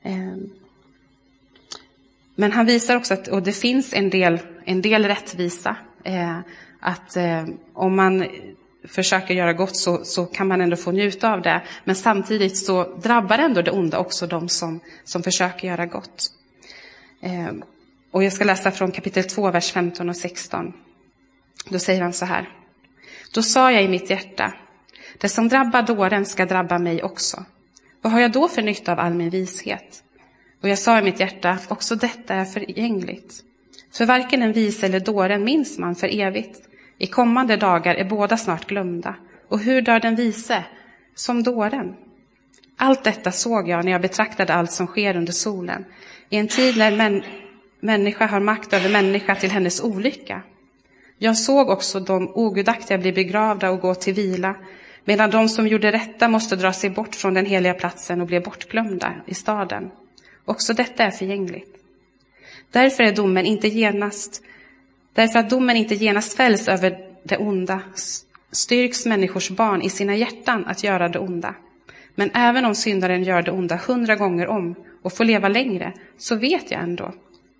Ehm, 0.03 0.51
men 2.35 2.53
han 2.53 2.67
visar 2.67 2.97
också 2.97 3.15
att 3.15 3.29
och 3.29 3.43
det 3.43 3.53
finns 3.53 3.93
en 3.93 4.11
del, 4.11 4.39
en 4.65 4.83
del 4.83 5.05
rättvisa. 5.05 5.77
Eh, 6.05 6.39
att 6.81 7.17
eh, 7.17 7.45
om 7.73 7.97
man 7.97 8.27
försöker 8.85 9.35
göra 9.35 9.53
gott 9.53 9.77
så, 9.77 10.05
så 10.05 10.27
kan 10.27 10.49
man 10.49 10.61
ändå 10.61 10.77
få 10.77 10.93
njuta 10.93 11.33
av 11.33 11.43
det. 11.43 11.63
Men 11.85 11.97
samtidigt 11.97 12.57
så 12.57 12.97
drabbar 12.97 13.39
ändå 13.39 13.63
det 13.63 13.71
onda 13.71 13.99
också 13.99 14.27
de 14.27 14.49
som, 14.49 14.81
som 15.05 15.23
försöker 15.23 15.69
göra 15.69 15.87
gott. 15.87 16.31
Ehm, 17.25 17.65
och 18.11 18.25
jag 18.25 18.33
ska 18.33 18.45
läsa 18.45 18.71
från 18.71 18.93
kapitel 18.93 19.25
2, 19.25 19.51
vers 19.51 19.73
15 19.73 20.09
och 20.09 20.17
16. 20.17 20.73
Då 21.69 21.79
säger 21.79 22.03
han 22.03 22.13
så 22.13 22.25
här. 22.25 22.49
Då 23.35 23.43
sa 23.43 23.73
jag 23.73 23.83
i 23.83 23.89
mitt 23.89 24.11
hjärta, 24.11 24.55
det 25.19 25.29
som 25.29 25.49
drabbar 25.49 25.83
dåren 25.83 26.27
ska 26.27 26.47
drabba 26.47 26.79
mig 26.79 27.03
också. 27.03 27.45
Vad 28.03 28.13
har 28.13 28.21
jag 28.21 28.33
då 28.33 28.49
för 28.49 28.63
nytta 28.63 28.93
av 28.93 28.99
all 28.99 29.15
min 29.15 29.31
vishet? 29.31 30.03
Och 30.63 30.69
jag 30.69 30.79
sa 30.79 30.99
i 30.99 31.03
mitt 31.03 31.21
hjärta, 31.21 31.59
också 31.69 31.97
detta 31.97 32.35
är 32.35 32.45
förgängligt. 32.45 33.43
För 33.93 34.07
varken 34.07 34.43
en 34.43 34.53
vis 34.53 34.85
eller 34.85 35.01
dåren 35.01 35.45
minns 35.45 35.79
man 35.79 35.95
för 35.95 36.21
evigt. 36.21 36.69
I 36.99 37.07
kommande 37.07 37.57
dagar 37.57 37.95
är 37.95 38.05
båda 38.05 38.37
snart 38.37 38.67
glömda. 38.67 39.17
Och 39.49 39.59
hur 39.59 39.83
dör 39.83 40.01
den 40.01 40.17
vise? 40.17 40.65
Som 41.15 41.43
dåren. 41.43 41.95
Allt 42.77 43.05
detta 43.05 43.33
såg 43.33 43.69
jag 43.69 43.85
när 43.85 43.93
jag 43.93 44.03
betraktade 44.03 44.55
allt 44.55 44.73
som 44.73 44.87
sker 44.87 45.17
under 45.17 45.33
solen. 45.33 45.85
I 46.31 46.37
en 46.37 46.49
tid 46.49 46.77
när 46.77 46.97
män 46.97 47.23
människa 47.81 48.27
har 48.27 48.41
makt 48.41 48.73
över 48.73 48.89
människa 48.89 49.35
till 49.35 49.51
hennes 49.51 49.81
olycka. 49.83 50.43
Jag 51.19 51.37
såg 51.37 51.69
också 51.69 52.01
de 52.01 52.29
ogudaktiga 52.35 52.99
bli 52.99 53.13
begravda 53.13 53.71
och 53.71 53.81
gå 53.81 53.95
till 53.95 54.15
vila, 54.15 54.55
medan 55.05 55.31
de 55.31 55.49
som 55.49 55.69
gjorde 55.69 55.93
rätta 55.93 56.29
måste 56.29 56.57
dra 56.57 56.73
sig 56.73 56.91
bort 56.91 57.15
från 57.15 57.35
den 57.35 57.47
heliga 57.47 57.75
platsen 57.75 58.21
och 58.21 58.27
bli 58.27 58.41
bortglömda 58.41 59.15
i 59.27 59.35
staden. 59.35 59.91
Också 60.45 60.75
detta 60.75 61.05
är 61.05 61.11
förgängligt. 61.11 61.77
Därför 62.71 63.05
är 63.05 63.13
domen 63.13 63.47
inte 63.47 63.69
genast, 63.69 64.43
därför 65.13 65.39
att 65.39 65.51
domen 65.51 65.77
inte 65.77 65.95
genast 65.95 66.37
fälls 66.37 66.69
över 66.69 67.11
det 67.23 67.37
onda, 67.37 67.81
styrks 68.51 69.07
människors 69.07 69.51
barn 69.51 69.83
i 69.83 69.91
sina 69.91 70.17
hjärtan 70.17 70.65
att 70.65 70.85
göra 70.85 71.09
det 71.09 71.19
onda. 71.19 71.55
Men 72.15 72.31
även 72.35 72.65
om 72.65 72.75
syndaren 72.75 73.25
gör 73.25 73.43
det 73.43 73.51
onda 73.51 73.77
hundra 73.77 74.17
gånger 74.17 74.47
om 74.47 74.75
och 75.03 75.13
får 75.13 75.25
leva 75.25 75.49
längre, 75.49 75.93
så 76.19 76.37
vet 76.37 76.71
jag 76.71 76.83
ändå. 76.83 77.13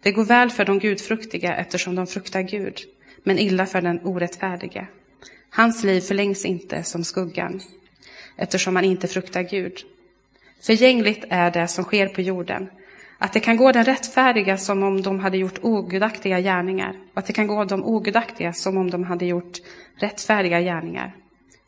Det 0.03 0.13
går 0.13 0.25
väl 0.25 0.51
för 0.51 0.65
de 0.65 0.79
gudfruktiga 0.79 1.57
eftersom 1.57 1.95
de 1.95 2.07
fruktar 2.07 2.43
Gud, 2.43 2.79
men 3.23 3.39
illa 3.39 3.67
för 3.67 3.81
den 3.81 4.01
orättfärdige. 4.05 4.87
Hans 5.51 5.85
liv 5.85 6.01
förlängs 6.01 6.45
inte 6.45 6.83
som 6.83 7.05
skuggan, 7.05 7.61
eftersom 8.37 8.77
han 8.77 8.85
inte 8.85 9.09
fruktar 9.09 9.43
Gud. 9.43 9.79
Förgängligt 10.63 11.25
är 11.29 11.51
det 11.51 11.69
som 11.69 11.85
sker 11.85 12.09
på 12.09 12.21
jorden, 12.21 12.71
att 13.19 13.33
det 13.33 13.41
kan 13.41 13.57
gå 13.57 13.73
den 13.73 13.85
rättfärdiga 13.85 14.57
som 14.57 14.83
om 14.83 15.03
de 15.03 15.21
hade 15.21 15.37
gjort 15.37 15.59
ogudaktiga 15.63 16.41
gärningar, 16.41 16.97
och 17.13 17.19
att 17.19 17.27
det 17.27 17.33
kan 17.33 17.47
gå 17.47 17.65
de 17.65 17.85
ogudaktiga 17.85 18.53
som 18.53 18.77
om 18.77 18.91
de 18.91 19.05
hade 19.05 19.27
gjort 19.27 19.59
rättfärdiga 19.97 20.61
gärningar. 20.61 21.17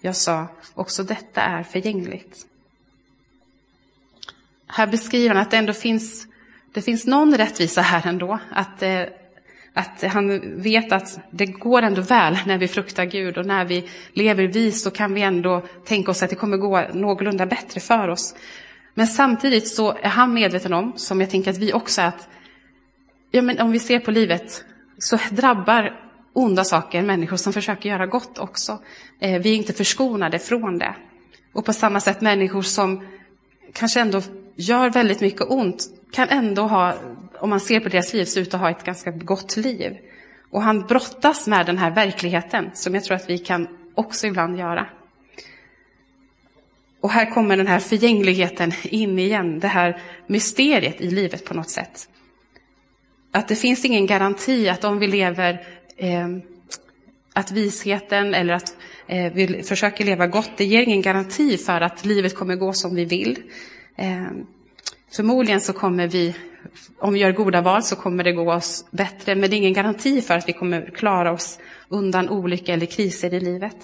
Jag 0.00 0.16
sa, 0.16 0.46
också 0.74 1.02
detta 1.02 1.40
är 1.40 1.62
förgängligt. 1.62 2.46
Här 4.66 4.86
beskriver 4.86 5.34
han 5.34 5.42
att 5.42 5.50
det 5.50 5.56
ändå 5.56 5.72
finns, 5.72 6.26
det 6.72 6.82
finns 6.82 7.06
någon 7.06 7.36
rättvisa 7.36 7.80
här 7.82 8.06
ändå. 8.06 8.38
Att, 8.50 8.82
eh, 8.82 9.02
att 9.72 10.02
han 10.02 10.40
vet 10.62 10.92
att 10.92 11.18
det 11.30 11.46
går 11.46 11.82
ändå 11.82 12.02
väl 12.02 12.38
när 12.46 12.58
vi 12.58 12.68
fruktar 12.68 13.04
Gud 13.04 13.38
och 13.38 13.46
när 13.46 13.64
vi 13.64 13.88
lever 14.12 14.44
vis 14.44 14.82
så 14.82 14.90
kan 14.90 15.14
vi 15.14 15.22
ändå 15.22 15.62
tänka 15.84 16.10
oss 16.10 16.22
att 16.22 16.30
det 16.30 16.36
kommer 16.36 16.56
gå 16.56 16.82
någorlunda 16.92 17.46
bättre 17.46 17.80
för 17.80 18.08
oss. 18.08 18.34
Men 18.94 19.06
samtidigt 19.06 19.68
så 19.68 19.96
är 20.02 20.08
han 20.08 20.34
medveten 20.34 20.72
om, 20.72 20.92
som 20.96 21.20
jag 21.20 21.30
tänker 21.30 21.50
att 21.50 21.58
vi 21.58 21.72
också 21.72 22.00
är, 22.00 22.06
att 22.06 22.28
ja, 23.30 23.42
men 23.42 23.60
om 23.60 23.72
vi 23.72 23.78
ser 23.78 23.98
på 23.98 24.10
livet 24.10 24.64
så 24.98 25.18
drabbar 25.30 26.00
onda 26.32 26.64
saker 26.64 27.02
människor 27.02 27.36
som 27.36 27.52
försöker 27.52 27.88
göra 27.88 28.06
gott 28.06 28.38
också. 28.38 28.78
Eh, 29.20 29.42
vi 29.42 29.50
är 29.50 29.56
inte 29.56 29.72
förskonade 29.72 30.38
från 30.38 30.78
det. 30.78 30.94
Och 31.52 31.64
på 31.64 31.72
samma 31.72 32.00
sätt 32.00 32.20
människor 32.20 32.62
som 32.62 33.06
kanske 33.72 34.00
ändå 34.00 34.22
gör 34.56 34.90
väldigt 34.90 35.20
mycket 35.20 35.50
ont 35.50 35.84
kan 36.10 36.28
ändå 36.28 36.62
ha, 36.62 36.94
om 37.38 37.50
man 37.50 37.60
ser 37.60 37.80
på 37.80 37.88
deras 37.88 38.12
liv, 38.12 38.24
se 38.24 38.40
ut 38.40 38.54
att 38.54 38.60
ha 38.60 38.70
ett 38.70 38.84
ganska 38.84 39.10
gott 39.10 39.56
liv. 39.56 39.96
Och 40.50 40.62
han 40.62 40.86
brottas 40.86 41.46
med 41.46 41.66
den 41.66 41.78
här 41.78 41.90
verkligheten 41.90 42.70
som 42.74 42.94
jag 42.94 43.04
tror 43.04 43.16
att 43.16 43.30
vi 43.30 43.38
kan 43.38 43.68
också 43.94 44.26
ibland 44.26 44.58
göra. 44.58 44.86
Och 47.00 47.10
här 47.10 47.30
kommer 47.30 47.56
den 47.56 47.66
här 47.66 47.78
förgängligheten 47.78 48.72
in 48.82 49.18
igen, 49.18 49.60
det 49.60 49.68
här 49.68 50.02
mysteriet 50.26 51.00
i 51.00 51.10
livet 51.10 51.44
på 51.44 51.54
något 51.54 51.70
sätt. 51.70 52.08
Att 53.32 53.48
det 53.48 53.56
finns 53.56 53.84
ingen 53.84 54.06
garanti 54.06 54.68
att 54.68 54.84
om 54.84 54.98
vi 54.98 55.06
lever, 55.06 55.66
eh, 55.96 56.28
att 57.32 57.50
visheten 57.50 58.34
eller 58.34 58.54
att 58.54 58.76
eh, 59.06 59.32
vi 59.32 59.62
försöker 59.62 60.04
leva 60.04 60.26
gott, 60.26 60.50
det 60.56 60.64
ger 60.64 60.82
ingen 60.82 61.02
garanti 61.02 61.56
för 61.58 61.80
att 61.80 62.04
livet 62.04 62.34
kommer 62.34 62.56
gå 62.56 62.72
som 62.72 62.94
vi 62.94 63.04
vill. 63.04 63.42
Eh, 63.96 64.26
förmodligen 65.10 65.60
så 65.60 65.72
kommer 65.72 66.06
vi, 66.06 66.34
om 66.98 67.12
vi 67.12 67.18
gör 67.18 67.32
goda 67.32 67.60
val 67.60 67.82
så 67.82 67.96
kommer 67.96 68.24
det 68.24 68.32
gå 68.32 68.52
oss 68.52 68.86
bättre, 68.90 69.34
men 69.34 69.50
det 69.50 69.56
är 69.56 69.58
ingen 69.58 69.72
garanti 69.72 70.20
för 70.22 70.34
att 70.34 70.48
vi 70.48 70.52
kommer 70.52 70.90
klara 70.90 71.32
oss 71.32 71.58
undan 71.88 72.28
olyckor 72.28 72.74
eller 72.74 72.86
kriser 72.86 73.34
i 73.34 73.40
livet. 73.40 73.76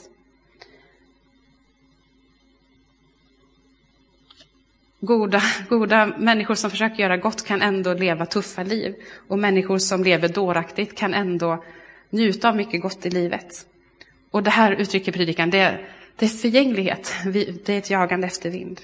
Goda, 5.05 5.43
goda 5.69 6.07
människor 6.07 6.55
som 6.55 6.71
försöker 6.71 7.03
göra 7.03 7.17
gott 7.17 7.45
kan 7.45 7.63
ändå 7.63 7.95
leva 7.95 8.27
tuffa 8.27 8.63
liv. 8.63 8.95
Och 9.29 9.39
människor 9.39 9.79
som 9.79 10.05
lever 10.05 10.29
dåraktigt 10.29 10.99
kan 10.99 11.15
ändå 11.15 11.65
njuta 12.11 12.49
av 12.49 12.57
mycket 12.57 12.83
gott 12.83 13.07
i 13.07 13.11
livet. 13.11 13.67
Och 14.31 14.43
det 14.43 14.51
här 14.51 14.73
uttrycker 14.73 15.13
predikan, 15.13 15.51
det, 15.51 15.81
det 16.17 16.27
är 16.27 16.29
förgänglighet, 16.29 17.15
det 17.65 17.69
är 17.69 17.79
ett 17.79 17.91
jagande 17.91 18.27
efter 18.27 18.51
vind. 18.51 18.81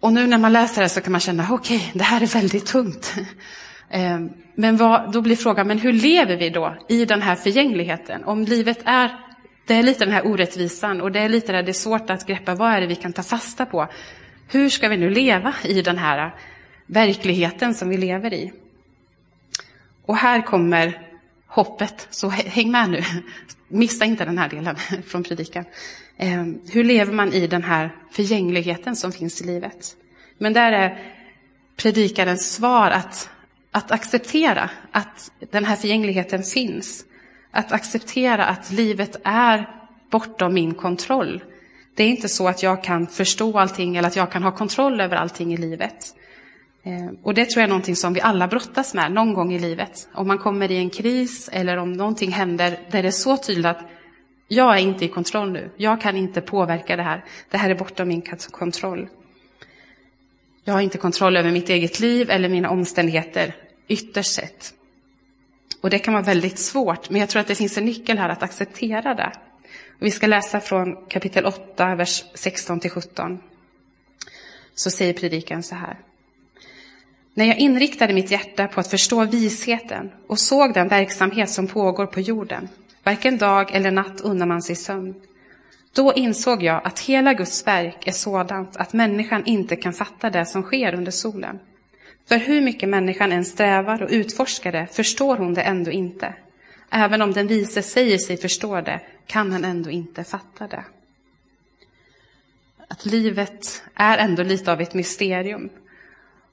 Och 0.00 0.12
nu 0.12 0.26
när 0.26 0.38
man 0.38 0.52
läser 0.52 0.82
det 0.82 0.88
så 0.88 1.00
kan 1.00 1.12
man 1.12 1.20
känna, 1.20 1.46
okej, 1.50 1.76
okay, 1.76 1.90
det 1.94 2.04
här 2.04 2.22
är 2.22 2.26
väldigt 2.26 2.66
tungt. 2.66 3.14
Ehm, 3.90 4.30
men 4.54 4.76
vad, 4.76 5.12
då 5.12 5.20
blir 5.20 5.36
frågan, 5.36 5.66
men 5.66 5.78
hur 5.78 5.92
lever 5.92 6.36
vi 6.36 6.50
då 6.50 6.76
i 6.88 7.04
den 7.04 7.22
här 7.22 7.34
förgängligheten? 7.34 8.24
Om 8.24 8.44
livet 8.44 8.78
är, 8.84 9.20
det 9.66 9.74
är 9.74 9.82
lite 9.82 10.04
den 10.04 10.14
här 10.14 10.26
orättvisan 10.26 11.00
och 11.00 11.12
det 11.12 11.20
är 11.20 11.28
lite 11.28 11.52
där 11.52 11.62
det 11.62 11.70
är 11.70 11.72
svårt 11.72 12.10
att 12.10 12.26
greppa, 12.26 12.54
vad 12.54 12.72
är 12.72 12.80
det 12.80 12.86
vi 12.86 12.96
kan 12.96 13.12
ta 13.12 13.22
fasta 13.22 13.66
på? 13.66 13.88
Hur 14.48 14.68
ska 14.68 14.88
vi 14.88 14.96
nu 14.96 15.10
leva 15.10 15.54
i 15.64 15.82
den 15.82 15.98
här 15.98 16.34
verkligheten 16.86 17.74
som 17.74 17.88
vi 17.88 17.96
lever 17.96 18.34
i? 18.34 18.52
Och 20.06 20.16
här 20.16 20.42
kommer 20.42 21.08
hoppet, 21.46 22.06
så 22.10 22.28
häng 22.28 22.70
med 22.70 22.90
nu. 22.90 23.02
Missa 23.68 24.04
inte 24.04 24.24
den 24.24 24.38
här 24.38 24.48
delen 24.48 24.76
från 25.06 25.22
predikan. 25.22 25.64
Ehm, 26.18 26.60
hur 26.70 26.84
lever 26.84 27.12
man 27.12 27.32
i 27.32 27.46
den 27.46 27.62
här 27.62 27.90
förgängligheten 28.10 28.96
som 28.96 29.12
finns 29.12 29.40
i 29.40 29.44
livet? 29.44 29.96
Men 30.38 30.52
där 30.52 30.72
är 30.72 30.98
predikarens 31.76 32.54
svar 32.54 32.90
att, 32.90 33.30
att 33.70 33.90
acceptera 33.90 34.70
att 34.92 35.32
den 35.50 35.64
här 35.64 35.76
förgängligheten 35.76 36.42
finns. 36.42 37.04
Att 37.50 37.72
acceptera 37.72 38.44
att 38.46 38.70
livet 38.70 39.16
är 39.24 39.68
bortom 40.10 40.54
min 40.54 40.74
kontroll. 40.74 41.42
Det 41.94 42.02
är 42.02 42.08
inte 42.08 42.28
så 42.28 42.48
att 42.48 42.62
jag 42.62 42.84
kan 42.84 43.06
förstå 43.06 43.58
allting 43.58 43.96
eller 43.96 44.08
att 44.08 44.16
jag 44.16 44.32
kan 44.32 44.42
ha 44.42 44.50
kontroll 44.50 45.00
över 45.00 45.16
allting 45.16 45.54
i 45.54 45.56
livet. 45.56 46.14
Ehm, 46.82 47.16
och 47.22 47.34
det 47.34 47.44
tror 47.44 47.60
jag 47.60 47.64
är 47.64 47.68
någonting 47.68 47.96
som 47.96 48.12
vi 48.12 48.20
alla 48.20 48.48
brottas 48.48 48.94
med 48.94 49.12
någon 49.12 49.34
gång 49.34 49.52
i 49.52 49.58
livet. 49.58 50.08
Om 50.12 50.28
man 50.28 50.38
kommer 50.38 50.70
i 50.70 50.76
en 50.76 50.90
kris 50.90 51.48
eller 51.52 51.76
om 51.76 51.92
någonting 51.92 52.32
händer 52.32 52.78
där 52.90 53.02
det 53.02 53.08
är 53.08 53.12
så 53.12 53.36
tydligt 53.36 53.66
att 53.66 53.80
jag 54.48 54.76
är 54.76 54.80
inte 54.80 55.04
i 55.04 55.08
kontroll 55.08 55.52
nu. 55.52 55.70
Jag 55.76 56.00
kan 56.00 56.16
inte 56.16 56.40
påverka 56.40 56.96
det 56.96 57.02
här. 57.02 57.24
Det 57.50 57.56
här 57.58 57.70
är 57.70 57.74
bortom 57.74 58.08
min 58.08 58.22
kontroll. 58.50 59.08
Jag 60.64 60.74
har 60.74 60.80
inte 60.80 60.98
kontroll 60.98 61.36
över 61.36 61.50
mitt 61.50 61.68
eget 61.68 62.00
liv 62.00 62.30
eller 62.30 62.48
mina 62.48 62.70
omständigheter, 62.70 63.56
ytterst 63.88 64.34
sett. 64.34 64.74
Och 65.80 65.90
det 65.90 65.98
kan 65.98 66.14
vara 66.14 66.24
väldigt 66.24 66.58
svårt, 66.58 67.10
men 67.10 67.20
jag 67.20 67.28
tror 67.28 67.40
att 67.40 67.46
det 67.46 67.54
finns 67.54 67.78
en 67.78 67.84
nyckel 67.84 68.18
här 68.18 68.28
att 68.28 68.42
acceptera 68.42 69.14
det. 69.14 69.32
Och 70.00 70.06
vi 70.06 70.10
ska 70.10 70.26
läsa 70.26 70.60
från 70.60 71.06
kapitel 71.08 71.46
8, 71.46 71.94
vers 71.94 72.24
16 72.34 72.80
till 72.80 72.90
17. 72.90 73.38
Så 74.74 74.90
säger 74.90 75.12
predikan 75.12 75.62
så 75.62 75.74
här. 75.74 75.98
När 77.34 77.44
jag 77.44 77.58
inriktade 77.58 78.14
mitt 78.14 78.30
hjärta 78.30 78.68
på 78.68 78.80
att 78.80 78.90
förstå 78.90 79.24
visheten 79.24 80.10
och 80.26 80.38
såg 80.38 80.74
den 80.74 80.88
verksamhet 80.88 81.50
som 81.50 81.66
pågår 81.66 82.06
på 82.06 82.20
jorden, 82.20 82.68
varken 83.08 83.38
dag 83.38 83.74
eller 83.74 83.90
natt 83.90 84.20
unnar 84.20 84.46
man 84.46 84.62
sig 84.62 84.76
sömn. 84.76 85.14
Då 85.92 86.12
insåg 86.14 86.62
jag 86.62 86.80
att 86.84 86.98
hela 86.98 87.34
Guds 87.34 87.66
verk 87.66 88.06
är 88.06 88.12
sådant 88.12 88.76
att 88.76 88.92
människan 88.92 89.44
inte 89.44 89.76
kan 89.76 89.92
fatta 89.92 90.30
det 90.30 90.46
som 90.46 90.62
sker 90.62 90.94
under 90.94 91.10
solen. 91.10 91.58
För 92.28 92.36
hur 92.36 92.60
mycket 92.60 92.88
människan 92.88 93.32
än 93.32 93.44
strävar 93.44 94.02
och 94.02 94.10
utforskar 94.10 94.72
det 94.72 94.86
förstår 94.86 95.36
hon 95.36 95.54
det 95.54 95.62
ändå 95.62 95.90
inte. 95.90 96.34
Även 96.90 97.22
om 97.22 97.32
den 97.32 97.46
vise 97.46 97.82
säger 97.82 98.18
sig 98.18 98.36
förstå 98.36 98.80
det 98.80 99.00
kan 99.26 99.52
han 99.52 99.64
ändå 99.64 99.90
inte 99.90 100.24
fatta 100.24 100.66
det. 100.66 100.84
Att 102.88 103.06
livet 103.06 103.82
är 103.94 104.18
ändå 104.18 104.42
lite 104.42 104.72
av 104.72 104.80
ett 104.80 104.94
mysterium. 104.94 105.68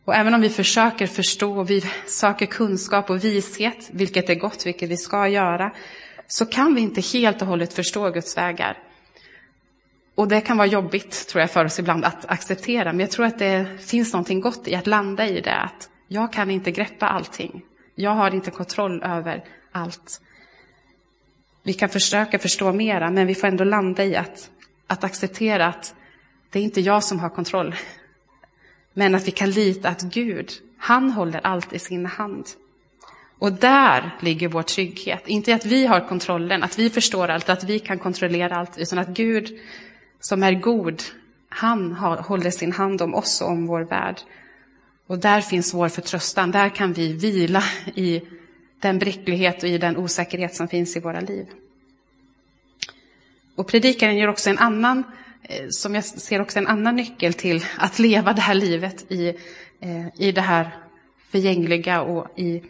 Och 0.05 0.15
även 0.15 0.33
om 0.33 0.41
vi 0.41 0.49
försöker 0.49 1.07
förstå 1.07 1.63
vi 1.63 1.83
söker 2.07 2.45
kunskap 2.45 3.09
och 3.09 3.23
vishet, 3.23 3.89
vilket 3.91 4.29
är 4.29 4.35
gott, 4.35 4.65
vilket 4.65 4.89
vi 4.89 4.97
ska 4.97 5.27
göra, 5.27 5.71
så 6.27 6.45
kan 6.45 6.75
vi 6.75 6.81
inte 6.81 7.01
helt 7.01 7.41
och 7.41 7.47
hållet 7.47 7.73
förstå 7.73 8.09
Guds 8.09 8.37
vägar. 8.37 8.77
Och 10.15 10.27
det 10.27 10.41
kan 10.41 10.57
vara 10.57 10.67
jobbigt, 10.67 11.27
tror 11.27 11.41
jag, 11.41 11.51
för 11.51 11.65
oss 11.65 11.79
ibland 11.79 12.05
att 12.05 12.25
acceptera. 12.25 12.93
Men 12.93 12.99
jag 12.99 13.11
tror 13.11 13.25
att 13.25 13.39
det 13.39 13.67
finns 13.79 14.13
någonting 14.13 14.41
gott 14.41 14.67
i 14.67 14.75
att 14.75 14.87
landa 14.87 15.27
i 15.27 15.41
det. 15.41 15.55
Att 15.55 15.89
jag 16.07 16.33
kan 16.33 16.51
inte 16.51 16.71
greppa 16.71 17.07
allting. 17.07 17.61
Jag 17.95 18.11
har 18.11 18.35
inte 18.35 18.51
kontroll 18.51 19.03
över 19.03 19.43
allt. 19.71 20.21
Vi 21.63 21.73
kan 21.73 21.89
försöka 21.89 22.39
förstå 22.39 22.73
mera, 22.73 23.09
men 23.09 23.27
vi 23.27 23.35
får 23.35 23.47
ändå 23.47 23.63
landa 23.63 24.05
i 24.05 24.15
att, 24.15 24.49
att 24.87 25.03
acceptera 25.03 25.67
att 25.67 25.95
det 26.49 26.59
är 26.59 26.63
inte 26.63 26.81
jag 26.81 27.03
som 27.03 27.19
har 27.19 27.29
kontroll. 27.29 27.75
Men 28.93 29.15
att 29.15 29.27
vi 29.27 29.31
kan 29.31 29.51
lita 29.51 29.89
att 29.89 30.01
Gud, 30.01 30.51
han 30.77 31.11
håller 31.11 31.39
allt 31.43 31.73
i 31.73 31.79
sin 31.79 32.05
hand. 32.05 32.45
Och 33.39 33.53
där 33.53 34.15
ligger 34.19 34.47
vår 34.47 34.63
trygghet. 34.63 35.27
Inte 35.27 35.51
i 35.51 35.53
att 35.53 35.65
vi 35.65 35.85
har 35.85 36.07
kontrollen, 36.07 36.63
att 36.63 36.79
vi 36.79 36.89
förstår 36.89 37.27
allt, 37.27 37.49
att 37.49 37.63
vi 37.63 37.79
kan 37.79 37.99
kontrollera 37.99 38.55
allt, 38.55 38.77
utan 38.77 38.99
att 38.99 39.07
Gud 39.07 39.59
som 40.19 40.43
är 40.43 40.53
god, 40.53 41.03
han 41.49 41.91
har, 41.91 42.17
håller 42.17 42.51
sin 42.51 42.71
hand 42.71 43.01
om 43.01 43.15
oss 43.15 43.41
och 43.41 43.49
om 43.49 43.67
vår 43.67 43.81
värld. 43.81 44.19
Och 45.07 45.19
där 45.19 45.41
finns 45.41 45.73
vår 45.73 45.89
förtröstan, 45.89 46.51
där 46.51 46.69
kan 46.69 46.93
vi 46.93 47.13
vila 47.13 47.63
i 47.95 48.21
den 48.79 48.99
bräcklighet 48.99 49.63
och 49.63 49.69
i 49.69 49.77
den 49.77 49.97
osäkerhet 49.97 50.55
som 50.55 50.67
finns 50.67 50.97
i 50.97 50.99
våra 50.99 51.19
liv. 51.19 51.45
Och 53.55 53.67
predikaren 53.67 54.17
ger 54.17 54.27
också 54.27 54.49
en 54.49 54.57
annan, 54.57 55.03
eh, 55.43 55.65
som 55.69 55.95
jag 55.95 56.05
ser 56.05 56.41
också 56.41 56.59
en 56.59 56.67
annan 56.67 56.95
nyckel 56.95 57.33
till 57.33 57.65
att 57.77 57.99
leva 57.99 58.33
det 58.33 58.41
här 58.41 58.55
livet 58.55 59.11
i, 59.11 59.27
eh, 59.79 60.07
i 60.17 60.31
det 60.31 60.41
här 60.41 60.69
förgängliga 61.31 62.01
och 62.01 62.39
i 62.39 62.63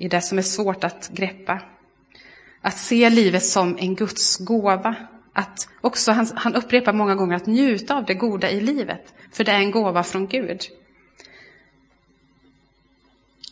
i 0.00 0.08
det 0.08 0.20
som 0.20 0.38
är 0.38 0.42
svårt 0.42 0.84
att 0.84 1.10
greppa. 1.12 1.60
Att 2.60 2.78
se 2.78 3.10
livet 3.10 3.44
som 3.44 3.78
en 3.78 3.94
Guds 3.94 4.36
gåva. 4.36 4.94
att 5.32 5.68
också, 5.80 6.12
han, 6.12 6.26
han 6.34 6.54
upprepar 6.54 6.92
många 6.92 7.14
gånger 7.14 7.36
att 7.36 7.46
njuta 7.46 7.96
av 7.96 8.04
det 8.04 8.14
goda 8.14 8.50
i 8.50 8.60
livet, 8.60 9.14
för 9.32 9.44
det 9.44 9.52
är 9.52 9.58
en 9.58 9.70
gåva 9.70 10.02
från 10.02 10.26
Gud. 10.26 10.60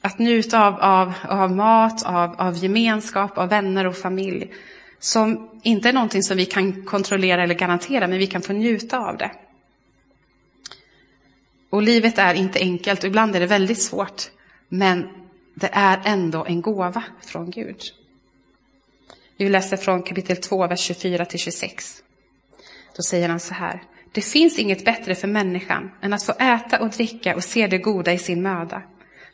Att 0.00 0.18
njuta 0.18 0.66
av, 0.66 0.74
av, 0.80 1.12
av 1.28 1.52
mat, 1.52 2.06
av, 2.06 2.40
av 2.40 2.56
gemenskap, 2.56 3.38
av 3.38 3.48
vänner 3.48 3.87
och 3.87 3.96
familj. 3.96 4.52
Som 4.98 5.50
inte 5.62 5.88
är 5.88 5.92
någonting 5.92 6.22
som 6.22 6.37
vi 6.37 6.44
kan 6.44 6.84
kontrollera 6.84 7.42
eller 7.42 7.54
garantera, 7.54 8.08
men 8.08 8.18
vi 8.18 8.26
kan 8.26 8.42
få 8.42 8.52
njuta 8.52 8.98
av 8.98 9.16
det. 9.16 9.30
Och 11.70 11.82
livet 11.82 12.18
är 12.18 12.34
inte 12.34 12.58
enkelt 12.58 13.00
och 13.00 13.08
ibland 13.08 13.37
är 13.37 13.40
det 13.40 13.46
väldigt 13.46 13.82
svårt. 13.82 14.22
Men 14.68 15.17
det 15.59 15.71
är 15.73 16.01
ändå 16.05 16.44
en 16.44 16.61
gåva 16.61 17.05
från 17.21 17.51
Gud. 17.51 17.81
Vi 19.37 19.49
läser 19.49 19.77
från 19.77 20.03
kapitel 20.03 20.37
2, 20.37 20.66
vers 20.66 20.81
24 20.81 21.25
till 21.25 21.38
26. 21.38 22.03
Då 22.97 23.03
säger 23.03 23.29
han 23.29 23.40
så 23.40 23.55
här. 23.55 23.83
Det 24.12 24.21
finns 24.21 24.59
inget 24.59 24.85
bättre 24.85 25.14
för 25.14 25.29
människan 25.29 25.90
än 26.03 26.12
att 26.12 26.23
få 26.23 26.33
äta 26.33 26.81
och 26.81 26.88
dricka 26.88 27.37
och 27.37 27.44
se 27.44 27.66
det 27.66 27.79
goda 27.79 28.12
i 28.12 28.18
sin 28.18 28.42
möda. 28.42 28.83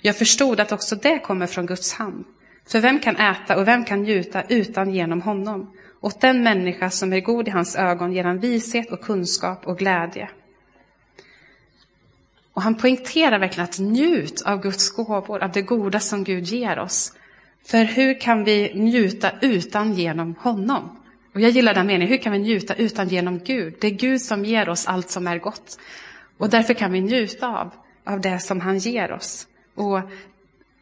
Jag 0.00 0.16
förstod 0.16 0.60
att 0.60 0.72
också 0.72 0.96
det 0.96 1.18
kommer 1.18 1.46
från 1.46 1.66
Guds 1.66 1.92
hand. 1.92 2.24
För 2.66 2.80
vem 2.80 3.00
kan 3.00 3.16
äta 3.16 3.56
och 3.56 3.68
vem 3.68 3.84
kan 3.84 4.02
njuta 4.02 4.42
utan 4.42 4.94
genom 4.94 5.22
honom? 5.22 5.76
Åt 6.00 6.20
den 6.20 6.42
människa 6.42 6.90
som 6.90 7.12
är 7.12 7.20
god 7.20 7.48
i 7.48 7.50
hans 7.50 7.76
ögon 7.76 8.12
ger 8.12 8.24
han 8.24 8.38
vishet 8.38 8.92
och 8.92 9.00
kunskap 9.00 9.66
och 9.66 9.78
glädje. 9.78 10.28
Och 12.54 12.62
han 12.62 12.74
poängterar 12.74 13.38
verkligen 13.38 13.64
att 13.64 13.78
njut 13.78 14.42
av 14.42 14.62
Guds 14.62 14.90
gåvor, 14.90 15.42
av 15.42 15.52
det 15.52 15.62
goda 15.62 16.00
som 16.00 16.24
Gud 16.24 16.44
ger 16.44 16.78
oss. 16.78 17.12
För 17.66 17.84
hur 17.84 18.20
kan 18.20 18.44
vi 18.44 18.72
njuta 18.74 19.30
utan 19.40 19.94
genom 19.94 20.34
honom? 20.40 20.96
Och 21.34 21.40
jag 21.40 21.50
gillar 21.50 21.74
den 21.74 21.86
meningen, 21.86 22.08
hur 22.08 22.18
kan 22.18 22.32
vi 22.32 22.38
njuta 22.38 22.74
utan 22.74 23.08
genom 23.08 23.38
Gud? 23.38 23.74
Det 23.80 23.86
är 23.86 23.90
Gud 23.90 24.20
som 24.20 24.44
ger 24.44 24.68
oss 24.68 24.86
allt 24.86 25.10
som 25.10 25.26
är 25.26 25.38
gott. 25.38 25.78
Och 26.38 26.50
därför 26.50 26.74
kan 26.74 26.92
vi 26.92 27.00
njuta 27.00 27.48
av, 27.48 27.70
av 28.04 28.20
det 28.20 28.38
som 28.38 28.60
han 28.60 28.78
ger 28.78 29.12
oss. 29.12 29.46
Och 29.74 30.00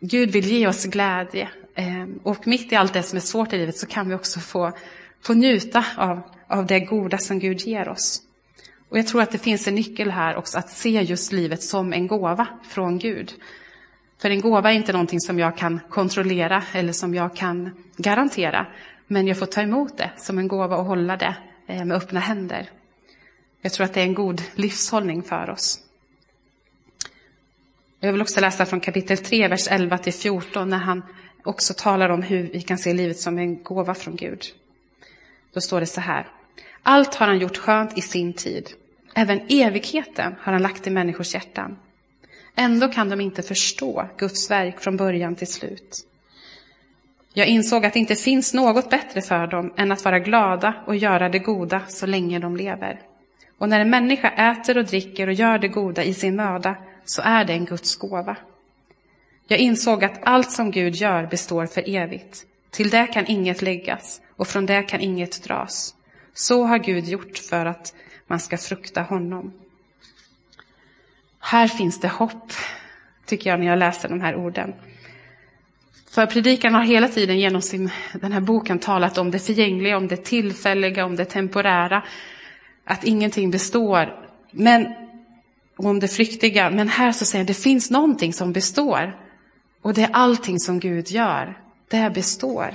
Gud 0.01 0.31
vill 0.31 0.51
ge 0.51 0.67
oss 0.67 0.85
glädje. 0.85 1.49
Ehm, 1.75 2.21
och 2.23 2.47
mitt 2.47 2.73
i 2.73 2.77
allt 2.77 2.93
det 2.93 3.03
som 3.03 3.17
är 3.17 3.21
svårt 3.21 3.53
i 3.53 3.59
livet 3.59 3.77
så 3.77 3.87
kan 3.87 4.09
vi 4.09 4.15
också 4.15 4.41
få, 4.41 4.73
få 5.23 5.35
njuta 5.35 5.85
av, 5.97 6.21
av 6.49 6.67
det 6.67 6.81
goda 6.81 7.19
som 7.19 7.39
Gud 7.39 7.61
ger 7.61 7.89
oss. 7.89 8.23
Och 8.93 8.99
jag 8.99 9.07
tror 9.07 9.23
att 9.23 9.31
det 9.31 9.39
finns 9.39 9.69
en 9.69 9.75
nyckel 9.75 10.11
här 10.11 10.37
också, 10.37 10.59
att 10.59 10.71
se 10.71 10.91
just 10.91 11.33
livet 11.33 11.63
som 11.63 11.93
en 11.93 12.07
gåva 12.07 12.47
från 12.69 12.99
Gud. 12.99 13.33
För 14.19 14.31
en 14.31 14.41
gåva 14.41 14.73
är 14.73 14.77
inte 14.77 14.93
någonting 14.93 15.21
som 15.21 15.39
jag 15.39 15.57
kan 15.57 15.81
kontrollera 15.89 16.63
eller 16.73 16.93
som 16.93 17.15
jag 17.15 17.37
kan 17.37 17.71
garantera. 17.97 18.67
Men 19.07 19.27
jag 19.27 19.39
får 19.39 19.47
ta 19.47 19.63
emot 19.63 19.99
det 19.99 20.11
som 20.17 20.39
en 20.39 20.49
gåva 20.49 20.77
och 20.77 20.85
hålla 20.85 21.17
det 21.17 21.37
eh, 21.67 21.85
med 21.85 21.97
öppna 21.97 22.21
händer. 22.21 22.71
Jag 23.61 23.73
tror 23.73 23.85
att 23.85 23.95
det 23.95 24.01
är 24.01 24.05
en 24.05 24.15
god 24.15 24.43
livshållning 24.55 25.23
för 25.23 25.51
oss. 25.51 25.81
Jag 28.01 28.13
vill 28.13 28.23
också 28.23 28.41
läsa 28.41 28.67
från 28.67 28.81
kapitel 28.81 29.19
3, 29.19 29.49
vers 29.49 29.69
11 29.71 29.99
till 29.99 30.13
14, 30.13 30.69
när 30.69 30.79
han 30.79 31.03
också 31.45 31.75
talar 31.75 32.09
om 32.09 32.23
hur 32.23 32.43
vi 32.53 32.63
kan 32.63 32.79
se 32.79 32.93
livet 32.93 33.19
som 33.19 33.39
en 33.39 33.63
gåva 33.63 33.95
från 33.95 34.17
Gud. 34.17 34.45
Då 35.53 35.61
står 35.61 35.81
det 35.81 35.87
så 35.87 36.01
här. 36.01 36.29
Allt 36.83 37.15
har 37.15 37.27
han 37.27 37.39
gjort 37.39 37.57
skönt 37.57 37.99
i 37.99 38.01
sin 38.01 38.33
tid. 38.33 38.75
Även 39.15 39.41
evigheten 39.49 40.35
har 40.41 40.53
han 40.53 40.63
lagt 40.63 40.87
i 40.87 40.91
människors 40.91 41.35
hjärtan. 41.35 41.77
Ändå 42.55 42.89
kan 42.89 43.09
de 43.09 43.21
inte 43.21 43.43
förstå 43.43 44.09
Guds 44.19 44.51
verk 44.51 44.81
från 44.81 44.97
början 44.97 45.35
till 45.35 45.47
slut. 45.47 46.07
Jag 47.35 47.47
insåg 47.47 47.87
att 47.87 47.93
det 47.93 47.99
inte 47.99 48.15
finns 48.15 48.55
något 48.55 48.91
bättre 48.91 49.23
för 49.23 49.47
dem 49.47 49.73
än 49.77 49.93
att 49.93 50.05
vara 50.05 50.19
glada 50.19 50.75
och 50.87 50.97
göra 50.97 51.29
det 51.29 51.39
goda 51.39 51.81
så 51.89 52.07
länge 52.07 52.39
de 52.39 52.57
lever. 52.57 53.01
Och 53.59 53.69
när 53.69 53.81
en 53.81 53.91
människa 53.91 54.31
äter 54.31 54.79
och 54.79 54.85
dricker 54.85 55.27
och 55.27 55.33
gör 55.33 55.59
det 55.59 55.69
goda 55.69 56.05
i 56.05 56.15
sin 56.15 56.37
möda 56.37 56.77
så 57.05 57.23
är 57.23 57.45
det 57.45 57.53
en 57.53 57.65
Guds 57.65 57.97
gåva. 57.97 58.37
Jag 59.47 59.59
insåg 59.59 60.05
att 60.05 60.21
allt 60.23 60.51
som 60.51 60.71
Gud 60.71 60.95
gör 60.95 61.27
består 61.27 61.67
för 61.67 61.97
evigt. 61.97 62.47
Till 62.71 62.91
det 62.91 63.07
kan 63.07 63.27
inget 63.27 63.63
läggas 63.63 64.21
och 64.37 64.49
från 64.49 64.67
det 64.67 64.83
kan 64.83 65.01
inget 65.01 65.45
dras. 65.45 65.95
Så 66.35 66.65
har 66.65 66.79
Gud 66.79 67.05
gjort 67.05 67.39
för 67.39 67.67
att 67.67 67.95
man 68.33 68.41
ska 68.41 68.59
frukta 68.59 69.03
honom. 69.03 69.53
Här 71.39 71.69
finns 71.69 72.01
det 72.01 72.09
hopp, 72.09 72.53
tycker 73.27 73.51
jag 73.51 73.61
när 73.61 73.67
jag 73.67 73.79
läser 73.79 74.09
de 74.09 74.21
här 74.21 74.37
orden. 74.37 74.75
För 76.11 76.27
predikan 76.27 76.75
har 76.75 76.83
hela 76.83 77.09
tiden 77.09 77.39
genom 77.39 77.63
sin, 77.63 77.91
den 78.13 78.33
här 78.33 78.41
boken 78.41 78.79
talat 78.79 79.19
om 79.19 79.31
det 79.31 79.39
förgängliga, 79.39 79.97
om 79.97 80.09
det 80.09 80.17
tillfälliga, 80.17 81.05
om 81.05 81.17
det 81.17 81.25
temporära. 81.25 82.03
Att 82.85 83.05
ingenting 83.05 83.51
består. 83.51 84.29
Men, 84.51 84.95
om 85.77 86.01
det 86.01 86.09
flyktiga. 86.09 86.71
Men 86.71 86.89
här 86.89 87.13
så 87.13 87.25
säger 87.25 87.41
han, 87.41 87.47
det 87.47 87.55
finns 87.55 87.91
någonting 87.91 88.33
som 88.33 88.53
består. 88.53 89.17
Och 89.83 89.95
det 89.95 90.03
är 90.03 90.11
allting 90.13 90.59
som 90.59 90.81
Gud 90.81 91.09
gör. 91.09 91.59
Det 91.89 92.11
består. 92.15 92.75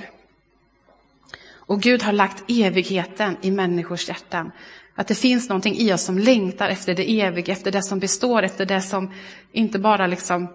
Och 1.68 1.80
Gud 1.80 2.02
har 2.02 2.12
lagt 2.12 2.44
evigheten 2.48 3.36
i 3.40 3.50
människors 3.50 4.08
hjärtan. 4.08 4.52
Att 4.98 5.08
det 5.08 5.14
finns 5.14 5.48
någonting 5.48 5.76
i 5.76 5.92
oss 5.92 6.02
som 6.02 6.18
längtar 6.18 6.68
efter 6.68 6.94
det 6.94 7.20
eviga, 7.20 7.52
efter 7.52 7.70
det 7.72 7.82
som 7.82 7.98
består, 7.98 8.42
efter 8.42 8.66
det 8.66 8.82
som 8.82 9.12
inte 9.52 9.78
bara 9.78 10.06
liksom 10.06 10.48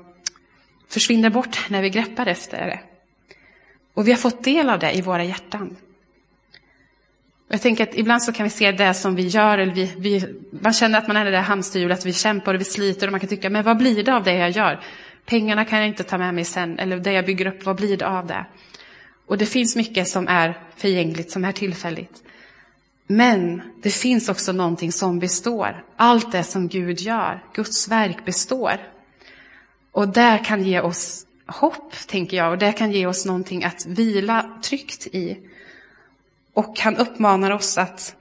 försvinner 0.89 1.29
bort 1.29 1.69
när 1.69 1.81
vi 1.81 1.89
greppar 1.89 2.25
efter 2.25 2.57
det. 2.57 2.79
Och 3.93 4.07
vi 4.07 4.11
har 4.11 4.17
fått 4.17 4.43
del 4.43 4.69
av 4.69 4.79
det 4.79 4.97
i 4.97 5.01
våra 5.01 5.23
hjärtan. 5.23 5.75
Jag 7.49 7.61
tänker 7.61 7.83
att 7.83 7.95
ibland 7.95 8.23
så 8.23 8.33
kan 8.33 8.43
vi 8.43 8.49
se 8.49 8.71
det 8.71 8.93
som 8.93 9.15
vi 9.15 9.27
gör, 9.27 9.57
eller 9.57 9.73
vi, 9.73 9.93
vi, 9.97 10.25
man 10.61 10.73
känner 10.73 10.97
att 10.97 11.07
man 11.07 11.17
är 11.17 11.25
det 11.25 11.31
där 11.31 11.41
hamsterhjulet, 11.41 12.05
vi 12.05 12.13
kämpar 12.13 12.53
och 12.53 12.59
vi 12.59 12.65
sliter 12.65 13.07
och 13.07 13.11
man 13.11 13.19
kan 13.19 13.29
tycka, 13.29 13.49
men 13.49 13.63
vad 13.63 13.77
blir 13.77 14.03
det 14.03 14.13
av 14.13 14.23
det 14.23 14.35
jag 14.35 14.49
gör? 14.49 14.79
Pengarna 15.25 15.65
kan 15.65 15.79
jag 15.79 15.87
inte 15.87 16.03
ta 16.03 16.17
med 16.17 16.33
mig 16.33 16.45
sen, 16.45 16.79
eller 16.79 16.97
det 16.97 17.11
jag 17.11 17.25
bygger 17.25 17.45
upp, 17.45 17.65
vad 17.65 17.75
blir 17.75 17.97
det 17.97 18.07
av 18.07 18.27
det? 18.27 18.45
Och 19.27 19.37
det 19.37 19.45
finns 19.45 19.75
mycket 19.75 20.07
som 20.07 20.27
är 20.27 20.59
förgängligt, 20.75 21.31
som 21.31 21.45
är 21.45 21.51
tillfälligt. 21.51 22.23
Men 23.07 23.61
det 23.81 23.89
finns 23.89 24.29
också 24.29 24.51
någonting 24.51 24.91
som 24.91 25.19
består. 25.19 25.85
Allt 25.95 26.31
det 26.31 26.43
som 26.43 26.67
Gud 26.67 26.99
gör, 26.99 27.43
Guds 27.53 27.87
verk 27.87 28.25
består. 28.25 28.77
Och 29.91 30.07
det 30.07 30.41
kan 30.45 30.63
ge 30.63 30.79
oss 30.79 31.25
hopp, 31.45 31.93
tänker 32.07 32.37
jag, 32.37 32.51
och 32.51 32.57
det 32.57 32.71
kan 32.71 32.91
ge 32.91 33.05
oss 33.05 33.25
någonting 33.25 33.63
att 33.63 33.85
vila 33.85 34.59
tryggt 34.63 35.07
i. 35.07 35.37
Och 36.53 36.79
han 36.79 36.97
uppmanar 36.97 37.51
oss 37.51 37.77
att 37.77 38.15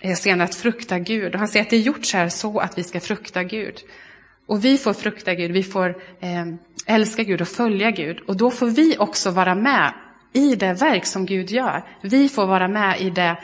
eh, 0.00 0.16
senare 0.16 0.48
att 0.48 0.54
frukta 0.54 0.98
Gud. 0.98 1.32
Och 1.34 1.38
han 1.38 1.48
säger 1.48 1.64
att 1.64 1.70
det 1.70 1.76
är 1.76 1.80
gjort 1.80 2.06
så 2.06 2.16
här 2.16 2.28
så 2.28 2.58
att 2.58 2.78
vi 2.78 2.82
ska 2.82 3.00
frukta 3.00 3.44
Gud. 3.44 3.80
Och 4.46 4.64
vi 4.64 4.78
får 4.78 4.92
frukta 4.92 5.34
Gud, 5.34 5.52
vi 5.52 5.62
får 5.62 5.88
eh, 6.20 6.46
älska 6.86 7.22
Gud 7.22 7.40
och 7.40 7.48
följa 7.48 7.90
Gud. 7.90 8.20
Och 8.20 8.36
då 8.36 8.50
får 8.50 8.66
vi 8.66 8.96
också 8.98 9.30
vara 9.30 9.54
med 9.54 9.92
i 10.32 10.54
det 10.54 10.72
verk 10.72 11.06
som 11.06 11.26
Gud 11.26 11.50
gör. 11.50 11.82
Vi 12.00 12.28
får 12.28 12.46
vara 12.46 12.68
med 12.68 13.00
i 13.00 13.10
det 13.10 13.36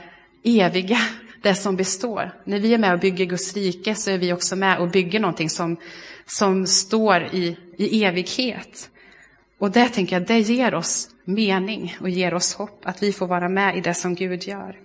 eviga, 0.42 0.98
det 1.42 1.54
som 1.54 1.76
består. 1.76 2.30
När 2.44 2.60
vi 2.60 2.74
är 2.74 2.78
med 2.78 2.92
och 2.92 3.00
bygger 3.00 3.24
Guds 3.24 3.54
rike 3.54 3.94
så 3.94 4.10
är 4.10 4.18
vi 4.18 4.32
också 4.32 4.56
med 4.56 4.78
och 4.78 4.90
bygger 4.90 5.20
någonting 5.20 5.50
som, 5.50 5.76
som 6.26 6.66
står 6.66 7.22
i, 7.22 7.56
i 7.76 8.04
evighet. 8.04 8.90
Och 9.58 9.70
det 9.70 9.88
tänker 9.88 10.16
jag, 10.16 10.26
det 10.26 10.38
ger 10.38 10.74
oss 10.74 11.08
mening 11.24 11.96
och 12.00 12.10
ger 12.10 12.34
oss 12.34 12.54
hopp 12.54 12.86
att 12.86 13.02
vi 13.02 13.12
får 13.12 13.26
vara 13.26 13.48
med 13.48 13.76
i 13.76 13.80
det 13.80 13.94
som 13.94 14.14
Gud 14.14 14.42
gör. 14.42 14.80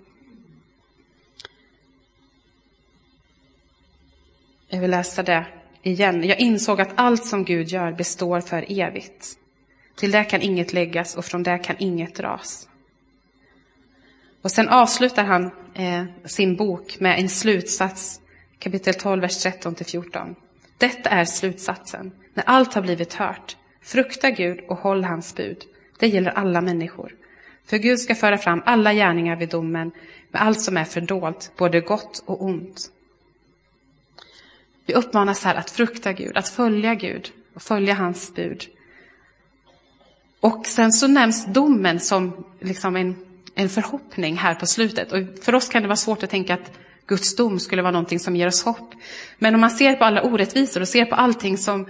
Jag 4.68 4.80
vill 4.80 4.90
läsa 4.90 5.22
det 5.22 5.46
igen. 5.82 6.24
Jag 6.24 6.40
insåg 6.40 6.80
att 6.80 6.92
allt 6.94 7.26
som 7.26 7.44
Gud 7.44 7.68
gör 7.68 7.92
består 7.92 8.40
för 8.40 8.80
evigt. 8.80 9.38
Till 9.96 10.10
det 10.10 10.24
kan 10.24 10.42
inget 10.42 10.72
läggas 10.72 11.16
och 11.16 11.24
från 11.24 11.42
det 11.42 11.58
kan 11.58 11.76
inget 11.78 12.14
dras. 12.14 12.67
Och 14.42 14.50
sen 14.50 14.68
avslutar 14.68 15.24
han 15.24 15.50
eh, 15.74 16.04
sin 16.24 16.56
bok 16.56 17.00
med 17.00 17.18
en 17.20 17.28
slutsats, 17.28 18.20
kapitel 18.58 18.94
12, 18.94 19.22
vers 19.22 19.42
13 19.42 19.74
till 19.74 19.86
14. 19.86 20.34
Detta 20.78 21.10
är 21.10 21.24
slutsatsen. 21.24 22.12
När 22.34 22.44
allt 22.44 22.74
har 22.74 22.82
blivit 22.82 23.14
hört, 23.14 23.56
frukta 23.82 24.30
Gud 24.30 24.60
och 24.68 24.76
håll 24.76 25.04
hans 25.04 25.34
bud. 25.34 25.64
Det 25.98 26.08
gäller 26.08 26.30
alla 26.30 26.60
människor. 26.60 27.14
För 27.66 27.76
Gud 27.76 27.98
ska 27.98 28.14
föra 28.14 28.38
fram 28.38 28.62
alla 28.66 28.94
gärningar 28.94 29.36
vid 29.36 29.48
domen 29.48 29.90
med 30.30 30.42
allt 30.42 30.60
som 30.60 30.76
är 30.76 30.84
fördolt, 30.84 31.52
både 31.56 31.80
gott 31.80 32.22
och 32.26 32.44
ont. 32.44 32.90
Vi 34.86 34.94
uppmanas 34.94 35.44
här 35.44 35.54
att 35.54 35.70
frukta 35.70 36.12
Gud, 36.12 36.36
att 36.36 36.48
följa 36.48 36.94
Gud 36.94 37.32
och 37.54 37.62
följa 37.62 37.94
hans 37.94 38.34
bud. 38.34 38.64
Och 40.40 40.66
sen 40.66 40.92
så 40.92 41.06
nämns 41.06 41.46
domen 41.46 42.00
som 42.00 42.44
liksom 42.60 42.96
en, 42.96 43.16
en 43.58 43.68
förhoppning 43.68 44.36
här 44.36 44.54
på 44.54 44.66
slutet. 44.66 45.12
Och 45.12 45.18
för 45.42 45.54
oss 45.54 45.68
kan 45.68 45.82
det 45.82 45.88
vara 45.88 45.96
svårt 45.96 46.22
att 46.22 46.30
tänka 46.30 46.54
att 46.54 46.72
Guds 47.06 47.36
dom 47.36 47.60
skulle 47.60 47.82
vara 47.82 47.92
någonting 47.92 48.20
som 48.20 48.36
ger 48.36 48.46
oss 48.46 48.64
hopp. 48.64 48.94
Men 49.38 49.54
om 49.54 49.60
man 49.60 49.70
ser 49.70 49.94
på 49.94 50.04
alla 50.04 50.22
orättvisor 50.22 50.80
och 50.80 50.88
ser 50.88 51.04
på 51.04 51.14
allting 51.14 51.58
som 51.58 51.86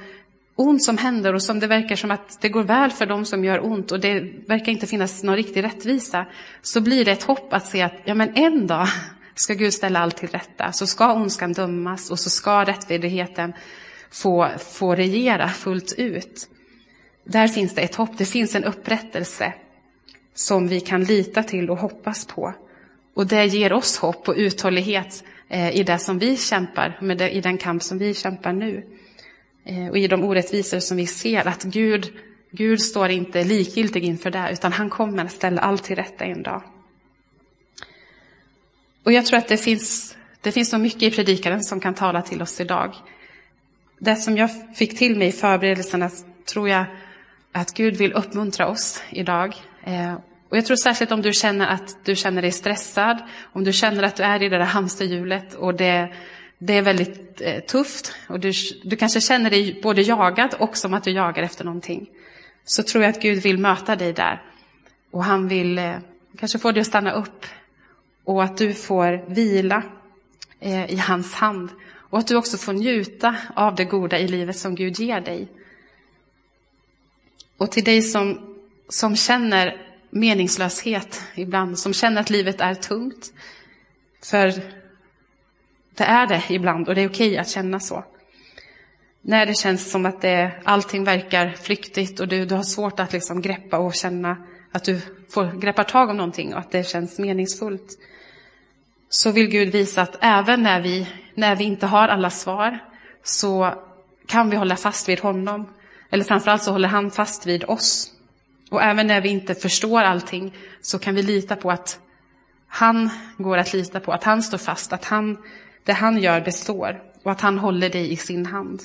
ont 0.56 0.84
som 0.84 0.98
händer 0.98 1.34
och 1.34 1.42
som 1.42 1.60
det 1.60 1.66
verkar 1.66 1.96
som 1.96 2.10
att 2.10 2.40
det 2.40 2.48
går 2.48 2.62
väl 2.62 2.90
för 2.90 3.06
dem 3.06 3.24
som 3.24 3.44
gör 3.44 3.66
ont 3.66 3.92
och 3.92 4.00
det 4.00 4.20
verkar 4.46 4.72
inte 4.72 4.86
finnas 4.86 5.22
någon 5.22 5.36
riktig 5.36 5.64
rättvisa, 5.64 6.26
så 6.62 6.80
blir 6.80 7.04
det 7.04 7.12
ett 7.12 7.22
hopp 7.22 7.52
att 7.52 7.66
se 7.66 7.82
att 7.82 7.94
ja, 8.04 8.14
men 8.14 8.32
en 8.34 8.66
dag 8.66 8.88
ska 9.34 9.54
Gud 9.54 9.74
ställa 9.74 9.98
allt 9.98 10.16
till 10.16 10.28
rätta, 10.28 10.72
så 10.72 10.86
ska 10.86 11.14
ondskan 11.14 11.52
dömas 11.52 12.10
och 12.10 12.18
så 12.18 12.30
ska 12.30 12.64
rättfärdigheten 12.64 13.52
få, 14.10 14.48
få 14.58 14.94
regera 14.94 15.48
fullt 15.48 15.94
ut. 15.98 16.48
Där 17.24 17.48
finns 17.48 17.74
det 17.74 17.82
ett 17.82 17.94
hopp, 17.94 18.18
det 18.18 18.24
finns 18.24 18.54
en 18.54 18.64
upprättelse 18.64 19.52
som 20.38 20.68
vi 20.68 20.80
kan 20.80 21.04
lita 21.04 21.42
till 21.42 21.70
och 21.70 21.78
hoppas 21.78 22.26
på. 22.26 22.54
Och 23.14 23.26
det 23.26 23.46
ger 23.46 23.72
oss 23.72 23.98
hopp 23.98 24.28
och 24.28 24.34
uthållighet 24.36 25.24
eh, 25.48 25.76
i 25.76 25.82
det 25.82 25.98
som 25.98 26.18
vi 26.18 26.36
kämpar, 26.36 26.98
med 27.00 27.18
det, 27.18 27.30
i 27.30 27.40
den 27.40 27.58
kamp 27.58 27.82
som 27.82 27.98
vi 27.98 28.14
kämpar 28.14 28.52
nu. 28.52 28.86
Eh, 29.64 29.88
och 29.88 29.98
i 29.98 30.06
de 30.06 30.24
orättvisor 30.24 30.78
som 30.78 30.96
vi 30.96 31.06
ser, 31.06 31.48
att 31.48 31.62
Gud, 31.62 32.12
Gud 32.50 32.80
står 32.80 33.08
inte 33.08 33.44
likgiltig 33.44 34.04
inför 34.04 34.30
det, 34.30 34.48
utan 34.52 34.72
han 34.72 34.90
kommer 34.90 35.24
att 35.24 35.32
ställa 35.32 35.60
allt 35.60 35.84
till 35.84 35.96
rätta 35.96 36.24
en 36.24 36.42
dag. 36.42 36.62
Och 39.04 39.12
jag 39.12 39.26
tror 39.26 39.38
att 39.38 39.48
det 39.48 39.56
finns, 39.56 40.16
det 40.40 40.52
finns 40.52 40.70
så 40.70 40.78
mycket 40.78 41.02
i 41.02 41.10
predikaren 41.10 41.62
som 41.62 41.80
kan 41.80 41.94
tala 41.94 42.22
till 42.22 42.42
oss 42.42 42.60
idag. 42.60 42.94
Det 43.98 44.16
som 44.16 44.36
jag 44.36 44.76
fick 44.76 44.98
till 44.98 45.16
mig 45.18 45.28
i 45.28 45.32
förberedelserna 45.32 46.10
tror 46.44 46.68
jag 46.68 46.84
att 47.52 47.74
Gud 47.74 47.96
vill 47.96 48.12
uppmuntra 48.12 48.68
oss 48.68 49.02
idag. 49.10 49.54
Eh, 49.84 50.14
och 50.48 50.56
jag 50.56 50.66
tror 50.66 50.76
särskilt 50.76 51.12
om 51.12 51.22
du 51.22 51.32
känner 51.32 51.66
att 51.66 52.04
du 52.04 52.16
känner 52.16 52.42
dig 52.42 52.52
stressad, 52.52 53.22
om 53.52 53.64
du 53.64 53.72
känner 53.72 54.02
att 54.02 54.16
du 54.16 54.22
är 54.22 54.42
i 54.42 54.48
det 54.48 54.58
där 54.58 54.64
hamsterhjulet 54.64 55.54
och 55.54 55.74
det, 55.74 56.14
det 56.58 56.72
är 56.76 56.82
väldigt 56.82 57.40
eh, 57.40 57.60
tufft 57.60 58.14
och 58.28 58.40
du, 58.40 58.52
du 58.84 58.96
kanske 58.96 59.20
känner 59.20 59.50
dig 59.50 59.80
både 59.82 60.02
jagad 60.02 60.54
och 60.58 60.76
som 60.76 60.94
att 60.94 61.04
du 61.04 61.10
jagar 61.10 61.42
efter 61.42 61.64
någonting. 61.64 62.10
Så 62.64 62.82
tror 62.82 63.04
jag 63.04 63.10
att 63.10 63.22
Gud 63.22 63.42
vill 63.42 63.58
möta 63.58 63.96
dig 63.96 64.12
där. 64.12 64.42
Och 65.10 65.24
han 65.24 65.48
vill 65.48 65.78
eh, 65.78 65.94
kanske 66.38 66.58
få 66.58 66.72
dig 66.72 66.80
att 66.80 66.86
stanna 66.86 67.12
upp 67.12 67.46
och 68.24 68.44
att 68.44 68.56
du 68.56 68.74
får 68.74 69.34
vila 69.34 69.82
eh, 70.60 70.90
i 70.90 70.96
hans 70.96 71.34
hand. 71.34 71.70
Och 72.10 72.18
att 72.18 72.26
du 72.26 72.36
också 72.36 72.56
får 72.56 72.72
njuta 72.72 73.36
av 73.54 73.74
det 73.74 73.84
goda 73.84 74.18
i 74.18 74.28
livet 74.28 74.56
som 74.56 74.74
Gud 74.74 75.00
ger 75.00 75.20
dig. 75.20 75.48
Och 77.56 77.70
till 77.70 77.84
dig 77.84 78.02
som, 78.02 78.56
som 78.88 79.16
känner 79.16 79.87
meningslöshet 80.10 81.22
ibland, 81.34 81.78
som 81.78 81.92
känner 81.92 82.20
att 82.20 82.30
livet 82.30 82.60
är 82.60 82.74
tungt. 82.74 83.32
För 84.24 84.54
det 85.94 86.04
är 86.04 86.26
det 86.26 86.42
ibland 86.48 86.88
och 86.88 86.94
det 86.94 87.00
är 87.00 87.08
okej 87.08 87.38
att 87.38 87.48
känna 87.48 87.80
så. 87.80 88.04
När 89.22 89.46
det 89.46 89.54
känns 89.54 89.90
som 89.90 90.06
att 90.06 90.20
det, 90.20 90.52
allting 90.64 91.04
verkar 91.04 91.50
flyktigt 91.50 92.20
och 92.20 92.28
du, 92.28 92.44
du 92.44 92.54
har 92.54 92.62
svårt 92.62 93.00
att 93.00 93.12
liksom 93.12 93.42
greppa 93.42 93.78
och 93.78 93.94
känna 93.94 94.36
att 94.72 94.84
du 94.84 95.00
får 95.30 95.60
greppa 95.60 95.84
tag 95.84 96.10
om 96.10 96.16
någonting 96.16 96.54
och 96.54 96.60
att 96.60 96.70
det 96.70 96.88
känns 96.88 97.18
meningsfullt. 97.18 97.98
Så 99.08 99.30
vill 99.30 99.48
Gud 99.48 99.72
visa 99.72 100.02
att 100.02 100.16
även 100.20 100.62
när 100.62 100.80
vi, 100.80 101.08
när 101.34 101.56
vi 101.56 101.64
inte 101.64 101.86
har 101.86 102.08
alla 102.08 102.30
svar 102.30 102.78
så 103.22 103.74
kan 104.26 104.50
vi 104.50 104.56
hålla 104.56 104.76
fast 104.76 105.08
vid 105.08 105.20
honom. 105.20 105.74
Eller 106.10 106.24
framförallt 106.24 106.62
så 106.62 106.72
håller 106.72 106.88
han 106.88 107.10
fast 107.10 107.46
vid 107.46 107.64
oss. 107.64 108.17
Och 108.70 108.82
även 108.82 109.06
när 109.06 109.20
vi 109.20 109.28
inte 109.28 109.54
förstår 109.54 110.00
allting 110.00 110.56
så 110.80 110.98
kan 110.98 111.14
vi 111.14 111.22
lita 111.22 111.56
på 111.56 111.70
att 111.70 112.00
han 112.68 113.10
går 113.36 113.58
att 113.58 113.72
lita 113.72 114.00
på, 114.00 114.12
att 114.12 114.24
han 114.24 114.42
står 114.42 114.58
fast, 114.58 114.92
att 114.92 115.04
han, 115.04 115.38
det 115.84 115.92
han 115.92 116.18
gör 116.18 116.40
består 116.40 117.02
och 117.22 117.30
att 117.30 117.40
han 117.40 117.58
håller 117.58 117.90
dig 117.90 118.12
i 118.12 118.16
sin 118.16 118.46
hand. 118.46 118.82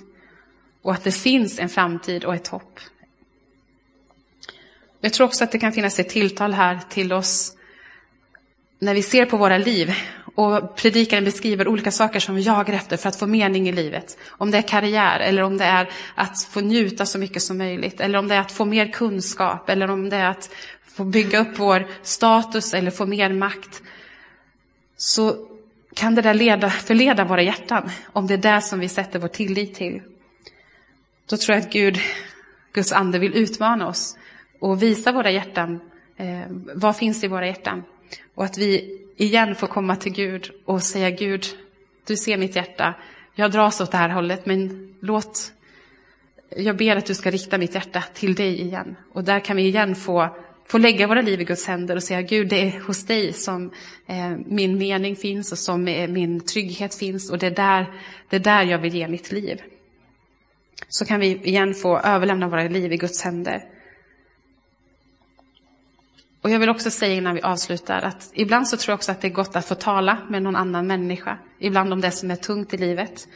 Och 0.81 0.93
att 0.93 1.03
det 1.03 1.11
finns 1.11 1.59
en 1.59 1.69
framtid 1.69 2.25
och 2.25 2.35
ett 2.35 2.47
hopp. 2.47 2.79
Jag 5.01 5.13
tror 5.13 5.27
också 5.27 5.43
att 5.43 5.51
det 5.51 5.59
kan 5.59 5.71
finnas 5.71 5.99
ett 5.99 6.09
tilltal 6.09 6.53
här 6.53 6.79
till 6.89 7.13
oss 7.13 7.57
när 8.79 8.93
vi 8.93 9.01
ser 9.01 9.25
på 9.25 9.37
våra 9.37 9.57
liv 9.57 9.93
och 10.35 10.75
predikaren 10.75 11.23
beskriver 11.23 11.67
olika 11.67 11.91
saker 11.91 12.19
som 12.19 12.35
vi 12.35 12.41
jagar 12.41 12.73
efter 12.73 12.97
för 12.97 13.09
att 13.09 13.19
få 13.19 13.27
mening 13.27 13.69
i 13.69 13.71
livet. 13.71 14.17
Om 14.29 14.51
det 14.51 14.57
är 14.57 14.61
karriär, 14.61 15.19
eller 15.19 15.41
om 15.41 15.57
det 15.57 15.65
är 15.65 15.89
att 16.15 16.43
få 16.43 16.61
njuta 16.61 17.05
så 17.05 17.19
mycket 17.19 17.43
som 17.43 17.57
möjligt, 17.57 18.01
eller 18.01 18.19
om 18.19 18.27
det 18.27 18.35
är 18.35 18.39
att 18.39 18.51
få 18.51 18.65
mer 18.65 18.87
kunskap, 18.87 19.69
eller 19.69 19.89
om 19.89 20.09
det 20.09 20.15
är 20.15 20.29
att 20.29 20.49
få 20.85 21.03
bygga 21.03 21.39
upp 21.39 21.59
vår 21.59 21.87
status 22.01 22.73
eller 22.73 22.91
få 22.91 23.05
mer 23.05 23.33
makt. 23.33 23.81
Så 24.97 25.47
kan 25.95 26.15
det 26.15 26.21
där 26.21 26.33
leda, 26.33 26.69
förleda 26.69 27.25
våra 27.25 27.41
hjärtan, 27.41 27.89
om 28.13 28.27
det 28.27 28.33
är 28.33 28.37
det 28.37 28.61
som 28.61 28.79
vi 28.79 28.89
sätter 28.89 29.19
vår 29.19 29.27
tillit 29.27 29.75
till. 29.75 30.01
Då 31.29 31.37
tror 31.37 31.55
jag 31.55 31.65
att 31.65 31.73
Gud, 31.73 31.99
Guds 32.73 32.91
ande 32.91 33.19
vill 33.19 33.37
utmana 33.37 33.87
oss 33.87 34.17
och 34.59 34.83
visa 34.83 35.11
våra 35.11 35.31
hjärtan, 35.31 35.79
eh, 36.17 36.41
vad 36.75 36.95
finns 36.95 37.23
i 37.23 37.27
våra 37.27 37.47
hjärtan? 37.47 37.83
Och 38.35 38.45
att 38.45 38.57
vi 38.57 39.02
igen 39.17 39.55
få 39.55 39.67
komma 39.67 39.95
till 39.95 40.13
Gud 40.13 40.51
och 40.65 40.83
säga 40.83 41.09
Gud, 41.09 41.45
du 42.07 42.17
ser 42.17 42.37
mitt 42.37 42.55
hjärta. 42.55 42.93
Jag 43.35 43.51
dras 43.51 43.81
åt 43.81 43.91
det 43.91 43.97
här 43.97 44.09
hållet, 44.09 44.45
men 44.45 44.93
låt, 44.99 45.51
jag 46.49 46.77
ber 46.77 46.95
att 46.95 47.05
du 47.05 47.15
ska 47.15 47.31
rikta 47.31 47.57
mitt 47.57 47.75
hjärta 47.75 48.03
till 48.13 48.35
dig 48.35 48.61
igen. 48.61 48.95
Och 49.11 49.23
där 49.23 49.39
kan 49.39 49.57
vi 49.57 49.63
igen 49.63 49.95
få, 49.95 50.35
få 50.67 50.77
lägga 50.77 51.07
våra 51.07 51.21
liv 51.21 51.41
i 51.41 51.43
Guds 51.43 51.67
händer 51.67 51.95
och 51.95 52.03
säga 52.03 52.21
Gud, 52.21 52.49
det 52.49 52.61
är 52.61 52.79
hos 52.79 53.05
dig 53.05 53.33
som 53.33 53.71
eh, 54.07 54.31
min 54.45 54.77
mening 54.77 55.15
finns 55.15 55.51
och 55.51 55.57
som 55.57 55.87
eh, 55.87 56.09
min 56.09 56.39
trygghet 56.39 56.95
finns 56.95 57.31
och 57.31 57.37
det 57.37 57.47
är, 57.47 57.51
där, 57.51 57.93
det 58.29 58.35
är 58.35 58.39
där 58.39 58.63
jag 58.63 58.79
vill 58.79 58.95
ge 58.95 59.07
mitt 59.07 59.31
liv. 59.31 59.61
Så 60.89 61.05
kan 61.05 61.19
vi 61.19 61.27
igen 61.27 61.73
få 61.73 61.99
överlämna 61.99 62.47
våra 62.47 62.63
liv 62.63 62.93
i 62.93 62.97
Guds 62.97 63.21
händer. 63.21 63.72
Och 66.43 66.49
jag 66.49 66.59
vill 66.59 66.69
också 66.69 66.91
säga 66.91 67.15
innan 67.15 67.35
vi 67.35 67.41
avslutar 67.41 68.01
att 68.01 68.31
ibland 68.33 68.67
så 68.67 68.77
tror 68.77 68.91
jag 68.91 68.97
också 68.97 69.11
att 69.11 69.21
det 69.21 69.27
är 69.27 69.31
gott 69.31 69.55
att 69.55 69.65
få 69.65 69.75
tala 69.75 70.17
med 70.29 70.43
någon 70.43 70.55
annan 70.55 70.87
människa. 70.87 71.37
Ibland 71.59 71.93
om 71.93 72.01
det 72.01 72.11
som 72.11 72.31
är 72.31 72.35
tungt 72.35 72.73
i 72.73 72.77
livet. 72.77 73.27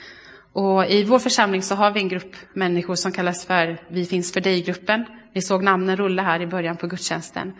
Och 0.53 0.85
i 0.85 1.03
vår 1.03 1.19
församling 1.19 1.61
så 1.61 1.75
har 1.75 1.91
vi 1.91 1.99
en 1.99 2.07
grupp 2.07 2.35
människor 2.53 2.95
som 2.95 3.11
kallas 3.11 3.45
för 3.45 3.77
Vi 3.87 4.05
finns 4.05 4.33
för 4.33 4.41
dig-gruppen. 4.41 5.05
Vi 5.33 5.41
såg 5.41 5.63
namnen 5.63 5.97
rulla 5.97 6.23
här 6.23 6.41
i 6.41 6.47
början 6.47 6.77
på 6.77 6.87
gudstjänsten. 6.87 7.53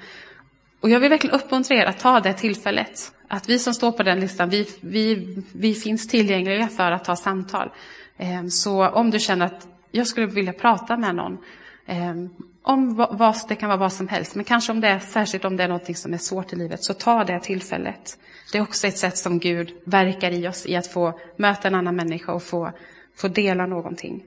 Och 0.82 0.90
jag 0.90 1.00
vill 1.00 1.10
verkligen 1.10 1.36
uppmuntra 1.36 1.76
er 1.76 1.86
att 1.86 2.00
ta 2.00 2.20
det 2.20 2.34
tillfället. 2.34 3.12
Att 3.28 3.50
vi 3.50 3.60
som 3.60 3.74
står 3.74 3.92
på 3.92 4.04
den 4.04 4.20
listan, 4.20 4.50
vi, 4.50 4.68
vi, 4.82 5.38
vi 5.54 5.74
finns 5.74 6.08
tillgängliga 6.08 6.68
för 6.68 6.92
att 6.92 7.06
ta 7.06 7.16
samtal. 7.16 7.70
Ehm, 8.18 8.50
så 8.50 8.88
om 8.90 9.12
du 9.12 9.20
känner 9.20 9.46
att 9.46 9.68
jag 9.92 10.08
skulle 10.08 10.28
vilja 10.28 10.54
prata 10.54 10.98
med 10.98 11.16
någon 11.16 11.38
Ehm, 11.89 12.30
om 12.62 12.95
vad, 12.95 13.36
det 13.47 13.56
kan 13.56 13.69
vara 13.69 13.80
vad 13.80 13.93
som 13.93 14.08
helst, 14.08 14.36
men 14.36 14.45
kanske 14.45 14.71
om 14.71 14.82
det 14.82 14.88
är, 14.88 15.00
särskilt 15.00 15.45
om 15.45 15.58
det 15.58 15.63
är 15.63 15.67
något 15.67 15.97
som 15.97 16.13
är 16.13 16.17
svårt 16.17 16.54
i 16.54 16.56
livet, 16.56 16.84
så 16.84 16.93
ta 16.93 17.23
det 17.23 17.39
tillfället. 17.39 18.17
Det 18.52 18.58
är 18.58 18.62
också 18.62 18.88
ett 18.88 18.97
sätt 18.97 19.17
som 19.17 19.39
Gud 19.39 19.73
verkar 19.84 20.32
i 20.32 20.47
oss, 20.47 20.65
i 20.65 20.76
att 20.76 20.88
få 20.88 21.19
möta 21.36 21.67
en 21.67 21.76
annan 21.76 21.95
människa 21.95 22.34
och 22.34 22.43
få, 22.43 22.71
få 23.15 23.28
dela 23.28 23.65
någonting. 23.65 24.23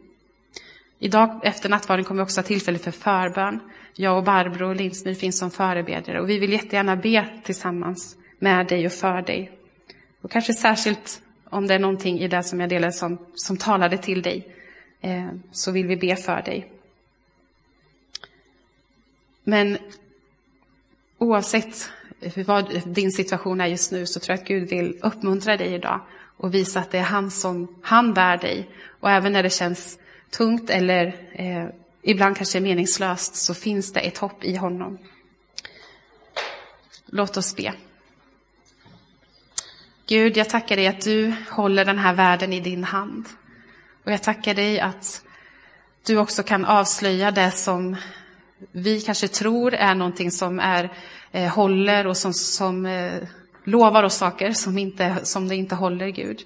Idag 0.99 1.41
efter 1.43 1.69
nattvarden 1.69 2.05
kommer 2.05 2.23
vi 2.23 2.25
också 2.25 2.41
ha 2.41 2.47
tillfälle 2.47 2.79
för 2.79 2.91
förbön. 2.91 3.61
Jag 3.95 4.19
och 4.19 4.25
Barbro 4.25 4.73
Lindsmyr 4.73 5.15
finns 5.15 5.39
som 5.39 5.51
förebedjare 5.51 6.21
och 6.21 6.31
vi 6.31 6.39
vill 6.39 6.53
jättegärna 6.53 6.97
be 6.97 7.29
tillsammans 7.45 8.17
med 8.39 8.67
dig 8.67 8.87
och 8.87 8.93
för 8.93 9.23
dig. 9.23 9.53
Och 10.21 10.31
kanske 10.31 10.55
särskilt 10.55 11.23
om 11.45 11.67
det 11.67 11.75
är 11.75 11.79
någonting 11.79 12.19
i 12.19 12.29
det 12.29 12.43
som 12.43 12.61
jag 12.61 12.69
delade 12.69 12.93
som, 12.93 13.19
som 13.35 13.57
talade 13.57 13.99
till 13.99 14.23
dig, 14.23 14.57
eh, 15.01 15.29
så 15.53 15.73
vill 15.73 15.87
vi 15.87 15.97
be 15.97 16.17
för 16.17 16.43
dig. 16.43 16.80
Men 19.51 19.79
oavsett 21.19 21.91
vad 22.47 22.83
din 22.85 23.13
situation 23.13 23.61
är 23.61 23.67
just 23.67 23.93
nu 23.93 24.07
så 24.07 24.21
tror 24.21 24.37
jag 24.37 24.43
att 24.43 24.49
Gud 24.49 24.69
vill 24.69 24.99
uppmuntra 25.03 25.57
dig 25.57 25.75
idag 25.75 26.01
och 26.37 26.55
visa 26.55 26.81
att 26.81 26.91
det 26.91 26.99
är 26.99 27.03
han 27.03 27.31
som 27.31 27.77
han 27.83 28.15
bär 28.15 28.37
dig. 28.37 28.71
Och 29.01 29.11
även 29.11 29.33
när 29.33 29.43
det 29.43 29.51
känns 29.51 29.99
tungt 30.31 30.71
eller 30.71 31.07
eh, 31.33 31.67
ibland 32.03 32.37
kanske 32.37 32.61
meningslöst 32.61 33.35
så 33.35 33.55
finns 33.55 33.93
det 33.93 34.01
ett 34.01 34.19
hopp 34.19 34.45
i 34.45 34.57
honom. 34.57 34.99
Låt 37.07 37.37
oss 37.37 37.57
be. 37.57 37.75
Gud, 40.07 40.37
jag 40.37 40.49
tackar 40.49 40.77
dig 40.77 40.87
att 40.87 41.01
du 41.01 41.35
håller 41.51 41.85
den 41.85 41.99
här 41.99 42.15
världen 42.15 42.53
i 42.53 42.61
din 42.61 42.85
hand. 42.85 43.29
Och 44.05 44.13
jag 44.13 44.23
tackar 44.23 44.55
dig 44.55 44.81
att 44.81 45.25
du 46.07 46.17
också 46.17 46.43
kan 46.43 46.65
avslöja 46.65 47.31
det 47.31 47.51
som 47.51 47.97
vi 48.73 49.01
kanske 49.01 49.29
tror 49.29 49.75
är 49.75 49.95
någonting 49.95 50.31
som 50.31 50.61
är, 50.61 50.93
eh, 51.33 51.49
håller 51.49 52.07
och 52.07 52.17
som, 52.17 52.35
som 52.35 52.87
eh, 52.87 53.23
lovar 53.65 54.03
oss 54.03 54.17
saker 54.17 54.53
som, 54.53 54.79
inte, 54.79 55.17
som 55.23 55.49
det 55.49 55.57
inte 55.57 55.75
håller, 55.75 56.09
Gud. 56.09 56.41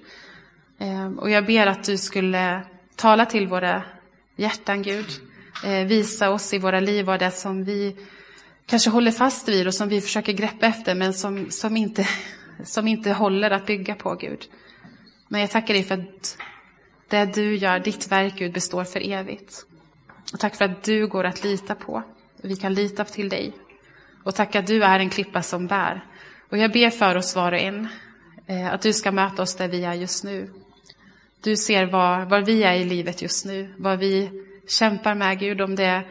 Eh, 0.79 1.07
och 1.07 1.29
jag 1.29 1.45
ber 1.45 1.67
att 1.67 1.83
du 1.83 1.97
skulle 1.97 2.61
tala 2.95 3.25
till 3.25 3.47
våra 3.47 3.83
hjärtan, 4.35 4.81
Gud. 4.81 5.05
Eh, 5.65 5.85
visa 5.85 6.29
oss 6.29 6.53
i 6.53 6.57
våra 6.57 6.79
liv 6.79 7.05
vad 7.05 7.19
det 7.19 7.25
är 7.25 7.29
som 7.29 7.63
vi 7.63 7.95
kanske 8.65 8.89
håller 8.89 9.11
fast 9.11 9.47
vid 9.47 9.67
och 9.67 9.73
som 9.73 9.89
vi 9.89 10.01
försöker 10.01 10.33
greppa 10.33 10.65
efter 10.65 10.95
men 10.95 11.13
som, 11.13 11.51
som, 11.51 11.77
inte, 11.77 12.07
som 12.63 12.87
inte 12.87 13.11
håller 13.11 13.51
att 13.51 13.65
bygga 13.65 13.95
på, 13.95 14.15
Gud. 14.15 14.45
Men 15.27 15.41
jag 15.41 15.51
tackar 15.51 15.73
dig 15.73 15.83
för 15.83 15.95
att 15.95 16.37
det 17.07 17.25
du 17.25 17.55
gör, 17.55 17.79
ditt 17.79 18.11
verk, 18.11 18.33
Gud, 18.37 18.53
består 18.53 18.83
för 18.83 19.11
evigt. 19.11 19.65
Och 20.33 20.39
tack 20.39 20.55
för 20.55 20.65
att 20.65 20.83
du 20.83 21.07
går 21.07 21.23
att 21.23 21.43
lita 21.43 21.75
på. 21.75 22.03
Vi 22.41 22.55
kan 22.55 22.73
lita 22.73 23.03
till 23.03 23.29
dig. 23.29 23.53
Och 24.23 24.35
tack 24.35 24.55
att 24.55 24.67
du 24.67 24.83
är 24.83 24.99
en 24.99 25.09
klippa 25.09 25.41
som 25.41 25.67
bär. 25.67 26.05
Och 26.49 26.57
jag 26.57 26.71
ber 26.71 26.89
för 26.89 27.15
oss 27.15 27.35
var 27.35 27.51
och 27.51 27.59
en. 27.59 27.87
Eh, 28.47 28.73
att 28.73 28.81
du 28.81 28.93
ska 28.93 29.11
möta 29.11 29.41
oss 29.41 29.55
där 29.55 29.67
vi 29.67 29.83
är 29.83 29.93
just 29.93 30.23
nu. 30.23 30.49
Du 31.41 31.55
ser 31.55 31.85
var, 31.85 32.25
var 32.25 32.41
vi 32.41 32.63
är 32.63 32.73
i 32.73 32.83
livet 32.83 33.21
just 33.21 33.45
nu, 33.45 33.73
vad 33.77 33.99
vi 33.99 34.43
kämpar 34.67 35.15
med, 35.15 35.39
Gud, 35.39 35.61
om 35.61 35.75
det 35.75 35.83
är 35.83 36.07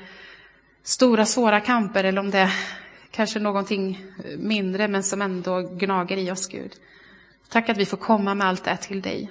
stora 0.83 1.27
svåra 1.27 1.61
kamper 1.61 2.05
eller 2.05 2.21
om 2.21 2.31
det 2.31 2.39
är 2.39 2.53
kanske 3.11 3.41
någonting 3.41 4.07
mindre 4.39 4.89
men 4.89 5.03
som 5.03 5.23
ändå 5.23 5.61
gnager 5.61 6.17
i 6.17 6.31
oss, 6.31 6.49
Gud. 6.49 6.73
Tack 7.49 7.69
att 7.69 7.77
vi 7.77 7.87
får 7.87 7.97
komma 7.97 8.35
med 8.35 8.47
allt 8.47 8.65
det 8.65 8.77
till 8.77 9.03
dig. 9.03 9.31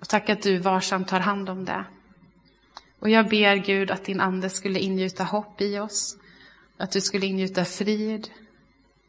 Och 0.00 0.08
tack 0.08 0.28
att 0.28 0.42
du 0.42 0.58
varsamt 0.58 1.08
tar 1.08 1.20
hand 1.20 1.48
om 1.48 1.64
det. 1.64 1.84
Och 3.02 3.10
jag 3.10 3.28
ber 3.28 3.56
Gud 3.56 3.90
att 3.90 4.04
din 4.04 4.20
ande 4.20 4.50
skulle 4.50 4.80
ingjuta 4.80 5.24
hopp 5.24 5.60
i 5.60 5.78
oss. 5.78 6.16
Att 6.76 6.90
du 6.92 7.00
skulle 7.00 7.26
ingjuta 7.26 7.64
frid, 7.64 8.30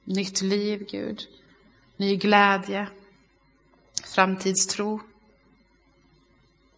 nytt 0.03 0.41
liv, 0.41 0.87
Gud. 0.91 1.21
Ny 1.97 2.15
glädje, 2.15 2.87
framtidstro. 4.05 4.99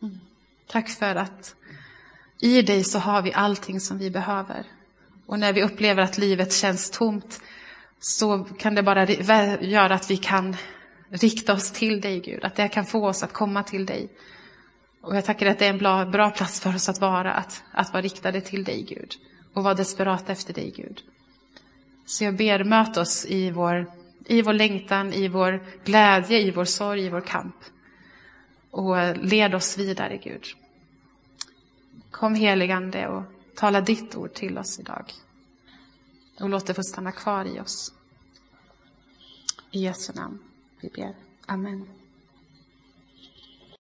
Mm. 0.02 0.20
Tack 0.68 0.90
för 0.90 1.16
att 1.16 1.56
i 2.40 2.62
dig 2.62 2.84
så 2.84 3.00
har 3.00 3.22
vi 3.22 3.34
allting 3.34 3.80
som 3.80 3.98
vi 3.98 4.12
behöver. 4.12 4.66
Och 5.26 5.40
när 5.40 5.54
vi 5.54 5.64
upplever 5.64 6.04
att 6.04 6.18
livet 6.18 6.54
känns 6.54 6.92
tomt 6.92 7.42
så 8.00 8.44
kan 8.44 8.76
det 8.76 8.84
bara 8.84 9.06
göra 9.62 9.96
att 9.96 10.12
vi 10.12 10.18
kan 10.18 10.56
rikta 11.10 11.54
oss 11.54 11.72
till 11.72 12.02
dig, 12.02 12.20
Gud. 12.20 12.44
Att 12.44 12.56
det 12.56 12.68
kan 12.68 12.86
få 12.86 13.08
oss 13.08 13.24
att 13.24 13.34
komma 13.34 13.64
till 13.64 13.86
dig. 13.86 14.10
Och 15.06 15.16
jag 15.16 15.26
tackar 15.26 15.46
att 15.46 15.60
det 15.60 15.66
är 15.66 15.70
en 15.70 15.78
bra, 15.78 16.06
bra 16.06 16.30
plats 16.30 16.60
för 16.60 16.76
oss 16.76 16.90
att 16.90 17.02
vara, 17.02 17.34
att, 17.34 17.64
att 17.72 17.94
vara 17.94 18.02
riktade 18.02 18.42
till 18.42 18.64
dig, 18.64 18.84
Gud. 18.84 19.16
Och 19.54 19.64
vara 19.64 19.74
desperata 19.74 20.32
efter 20.32 20.54
dig, 20.54 20.74
Gud. 20.76 21.04
Så 22.06 22.24
jag 22.24 22.36
ber, 22.36 22.64
möt 22.64 22.98
oss 22.98 23.26
i 23.26 23.52
vår, 23.52 23.92
i 24.26 24.42
vår 24.42 24.54
längtan, 24.54 25.14
i 25.14 25.28
vår 25.28 25.64
glädje, 25.84 26.40
i 26.40 26.52
vår 26.52 26.66
sorg, 26.66 27.06
i 27.06 27.10
vår 27.10 27.22
kamp. 27.22 27.56
Och 28.72 29.18
led 29.18 29.56
oss 29.56 29.78
vidare, 29.78 30.18
Gud. 30.18 30.46
Kom 32.12 32.36
heligande 32.36 33.08
och 33.08 33.24
tala 33.56 33.82
ditt 33.82 34.16
ord 34.16 34.34
till 34.34 34.58
oss 34.58 34.80
idag. 34.80 35.14
Och 36.40 36.50
låt 36.50 36.68
det 36.68 36.74
få 36.74 36.84
stanna 36.84 37.12
kvar 37.12 37.46
i 37.46 37.60
oss. 37.60 37.94
I 39.72 39.84
Jesu 39.84 40.14
namn 40.14 40.40
vi 40.80 40.90
ber. 40.90 41.16
Amen. 41.46 42.05